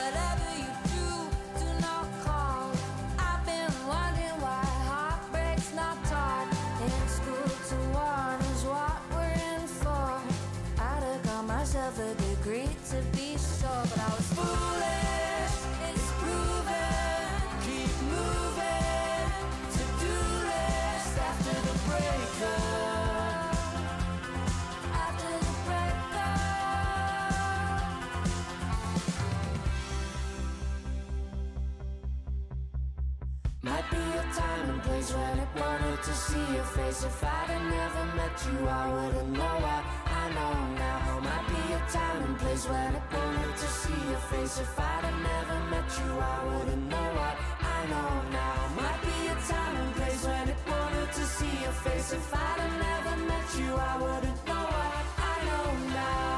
time 34.43 34.71
and 34.71 34.83
place 34.83 35.11
when 35.15 35.39
it 35.45 35.51
wanted 35.63 35.99
to 36.09 36.15
see 36.25 36.47
your 36.57 36.69
face. 36.77 37.01
If 37.05 37.25
I'd 37.25 37.51
have 37.55 37.67
never 37.79 38.05
met 38.19 38.37
you, 38.47 38.59
I 38.81 38.85
wouldn't 38.95 39.31
know 39.41 39.55
what 39.67 39.83
I 40.21 40.25
know 40.37 40.55
now. 40.85 41.21
Might 41.29 41.47
be 41.55 41.63
a 41.79 41.81
time 41.97 42.21
and 42.27 42.37
place 42.43 42.65
when 42.73 42.91
it 42.99 43.07
wanted 43.17 43.55
to 43.63 43.69
see 43.81 44.01
your 44.11 44.23
face. 44.31 44.55
If 44.65 44.75
I'd 44.91 45.05
have 45.09 45.21
never 45.33 45.57
met 45.73 45.89
you, 46.01 46.11
I 46.35 46.39
wouldn't 46.49 46.87
know 46.93 47.09
what 47.19 47.37
I 47.77 47.79
know 47.93 48.11
now. 48.41 48.59
Might 48.81 49.01
be 49.09 49.19
a 49.35 49.37
time 49.53 49.77
and 49.83 49.93
place 49.99 50.23
when 50.31 50.47
it 50.55 50.61
wanted 50.73 51.11
to 51.19 51.25
see 51.37 51.55
your 51.65 51.77
face. 51.85 52.09
If 52.19 52.35
I'd 52.47 52.61
have 52.65 52.77
never 52.89 53.15
met 53.31 53.49
you, 53.61 53.71
I 53.91 53.95
wouldn't 54.05 54.41
know 54.49 54.65
what 54.75 55.03
I 55.31 55.35
know 55.49 55.67
now. 56.01 56.32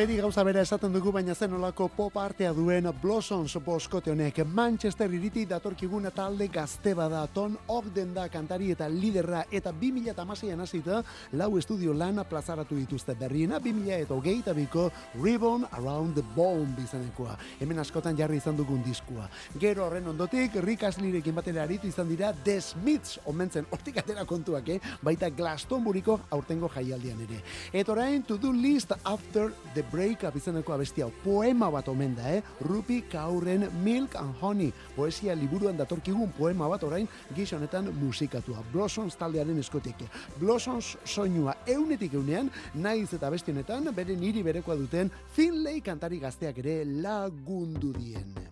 Beti 0.00 0.14
gauza 0.16 0.40
bera 0.46 0.62
esaten 0.64 0.94
dugu 0.94 1.10
baina 1.12 1.34
zen 1.36 1.52
olako 1.52 1.90
pop 1.92 2.14
artea 2.16 2.54
duen 2.56 2.86
Blossoms 3.02 3.58
boskote 3.60 4.08
honek. 4.14 4.38
Manchester 4.48 5.12
iriti 5.12 5.42
datorkigun 5.44 6.08
talde 6.16 6.46
gazte 6.48 6.94
bada. 6.96 7.26
Ton 7.34 7.58
Ogden 7.68 8.14
da 8.14 8.24
kantari 8.32 8.70
eta 8.72 8.88
liderra 8.88 9.42
eta 9.52 9.74
2008an 9.76 10.62
hasita 10.64 11.02
lau 11.32 11.58
estudio 11.58 11.92
lana 11.92 12.24
plazaratu 12.24 12.78
dituzte 12.78 13.14
berriena 13.14 13.58
2000 13.60 13.98
eta 14.06 14.14
hogeita 14.14 14.54
biko 14.54 14.86
Ribbon 15.20 15.66
Around 15.70 16.14
the 16.14 16.24
Bomb 16.34 16.78
izanekoa 16.78 17.36
hemen 17.60 17.78
askotan 17.84 18.16
jarri 18.16 18.40
izan 18.40 18.56
dugun 18.56 18.80
diskua 18.82 19.28
gero 19.60 19.84
horren 19.84 20.08
ondotik 20.08 20.56
Rick 20.64 20.88
Astleyrekin 20.88 21.34
batera 21.34 21.64
aritu 21.64 21.88
izan 21.88 22.08
dira 22.08 22.32
The 22.32 22.56
Smiths. 22.62 23.18
Omentzen 23.26 23.68
hortik 23.70 24.00
atera 24.00 24.24
kontuak 24.24 24.72
eh? 24.72 24.80
baita 25.02 25.28
Glastonburiko 25.28 26.22
aurtengo 26.30 26.72
jaialdian 26.72 27.20
ere. 27.28 27.44
Eta 27.70 27.92
orain 27.92 28.22
to 28.22 28.38
do 28.38 28.50
list 28.50 28.96
after 29.04 29.52
the 29.74 29.89
breakup 29.90 30.36
izeneko 30.36 30.74
abestia 30.74 31.08
poema 31.24 31.70
bat 31.70 31.88
omen 31.88 32.14
da, 32.16 32.34
eh? 32.36 32.42
Rupi 32.66 33.02
Kaurren 33.10 33.68
Milk 33.84 34.16
and 34.20 34.34
Honey 34.40 34.72
poesia 34.96 35.34
liburuan 35.34 35.76
datorkigun 35.78 36.32
poema 36.38 36.68
bat 36.68 36.84
orain 36.84 37.08
gisa 37.36 37.56
honetan 37.56 37.90
musikatua 38.00 38.64
Blossoms 38.72 39.16
taldearen 39.20 39.58
eskotik 39.58 40.04
Blossoms 40.38 40.96
soinua 41.04 41.56
eunetik 41.66 42.14
eunean 42.14 42.50
naiz 42.74 43.12
eta 43.14 43.30
beste 43.30 43.52
honetan 43.52 43.90
bere 43.94 44.16
niri 44.16 44.42
berekoa 44.46 44.78
duten 44.78 45.10
Finlay 45.34 45.80
kantari 45.80 46.20
gazteak 46.20 46.62
ere 46.64 46.82
lagundu 46.84 47.92
dien 47.96 48.50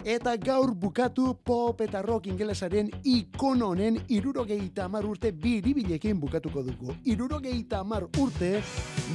Eta 0.00 0.32
gaur 0.40 0.70
bukatu 0.72 1.34
pop 1.44 1.80
eta 1.84 2.00
rock 2.00 2.30
ingelesaren 2.30 2.88
ikono 3.04 3.66
honen 3.74 3.98
irurogeita 4.08 4.86
amar 4.86 5.04
urte 5.04 5.28
biribilekin 5.32 6.16
bukatuko 6.20 6.62
dugu. 6.64 6.94
Irurogeita 7.04 7.82
amar 7.84 8.06
urte 8.16 8.62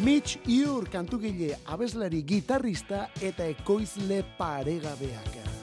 Mitch 0.03 0.37
Ure 0.45 0.85
kantugile 1.35 1.57
abeslari 1.67 2.23
gitarrista 2.23 3.09
eta 3.21 3.45
ekoizle 3.45 4.23
paregabeak. 4.37 5.54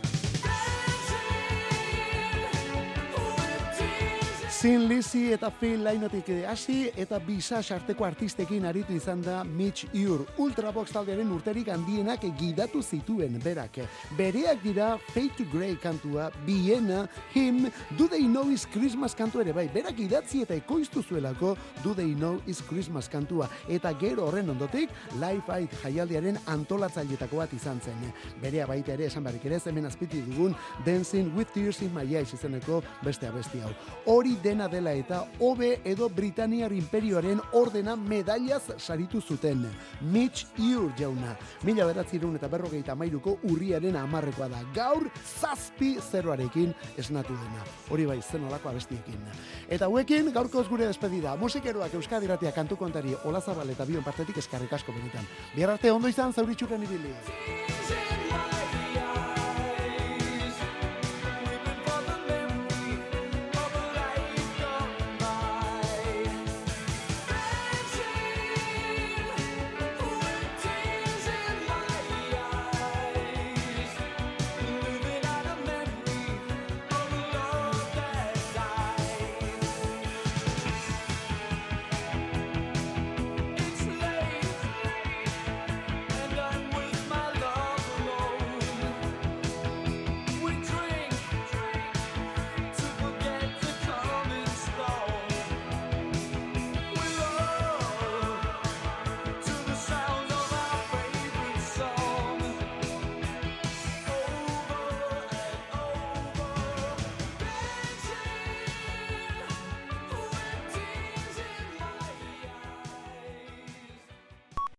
Sin 4.63 4.87
Lizzy 4.89 5.33
eta 5.35 5.49
Phil 5.51 5.81
Lainotik 5.83 6.29
hasi 6.47 6.85
eta 6.95 7.19
bisa 7.19 7.59
sarteko 7.67 8.05
artistekin 8.07 8.63
aritu 8.69 8.95
izan 8.95 9.19
da 9.21 9.41
Mitch 9.43 9.89
Ure. 9.91 10.23
Ultrabox 10.39 10.93
taldearen 10.95 11.33
urterik 11.35 11.67
handienak 11.75 12.23
gidatu 12.39 12.79
zituen 12.81 13.41
berak. 13.43 13.81
Bereak 14.15 14.63
dira 14.63 14.93
Fade 15.09 15.35
to 15.37 15.47
Grey 15.51 15.75
kantua, 15.75 16.29
Vienna, 16.47 17.09
Him, 17.35 17.73
Do 17.99 18.07
They 18.07 18.23
Know 18.29 18.53
Is 18.53 18.65
Christmas 18.71 19.17
kantu 19.17 19.41
ere 19.41 19.53
bai. 19.53 19.67
Berak 19.67 19.99
idatzi 19.99 20.45
eta 20.47 20.55
ekoiztu 20.55 21.03
zuelako 21.03 21.57
Do 21.83 21.97
They 21.97 22.15
Know 22.15 22.39
Is 22.47 22.63
Christmas 22.63 23.09
kantua. 23.09 23.51
Eta 23.67 23.93
gero 23.99 24.29
horren 24.29 24.55
ondotik, 24.55 24.95
Life 25.19 25.51
Aid 25.51 25.75
jaialdiaren 25.83 26.39
antolatzailetako 26.47 27.43
bat 27.43 27.53
izan 27.53 27.83
zen. 27.83 27.99
Berea 28.41 28.71
baita 28.71 28.95
ere 28.95 29.11
esan 29.11 29.27
barik 29.27 29.43
ere 29.51 29.59
hemen 29.59 29.91
azpiti 29.91 30.23
dugun 30.23 30.55
Dancing 30.87 31.35
with 31.35 31.51
Tears 31.53 31.83
in 31.83 31.93
My 31.93 32.07
Eyes 32.07 32.33
izeneko 32.39 32.81
beste 33.03 33.27
abesti 33.27 33.59
hau. 33.59 33.75
Hori 34.07 34.39
dena 34.53 34.69
dela 34.69 34.93
eta 34.93 35.23
hobe 35.41 35.81
edo 35.89 36.11
Britaniar 36.13 36.75
imperioaren 36.77 37.39
ordena 37.57 37.95
medailaz 37.97 38.75
saritu 38.77 39.21
zuten. 39.21 39.65
Mitch 40.13 40.45
Ure 40.59 40.93
jauna. 40.99 41.33
Mila 41.65 41.87
beratzirun 41.89 42.37
eta 42.37 42.51
berrogeita 42.53 42.95
mairuko 42.95 43.39
urriaren 43.49 43.97
amarrekoa 43.97 44.51
da. 44.53 44.61
Gaur 44.77 45.09
zazpi 45.25 45.95
zeroarekin 46.03 46.75
esnatu 47.01 47.33
dena. 47.33 47.65
Hori 47.89 48.05
bai, 48.11 48.21
zen 48.21 48.45
olako 48.45 48.75
abestiekin. 48.75 49.25
Eta 49.73 49.89
huekin, 49.89 50.29
gaurkoz 50.37 50.69
gure 50.69 50.91
despedida. 50.91 51.33
Musikeroak 51.41 51.97
Euskadi 51.97 52.29
Ratia 52.29 52.53
kantu 52.53 52.77
kontari 52.77 53.17
Olazabal 53.25 53.73
eta 53.73 53.89
Bion 53.89 54.05
partetik 54.05 54.37
eskarrik 54.45 54.73
asko 54.77 54.93
benetan. 54.93 55.25
Biarrarte 55.57 55.91
ondo 55.97 56.13
izan 56.13 56.37
zauritxuren 56.37 56.85
ibili. 56.85 57.17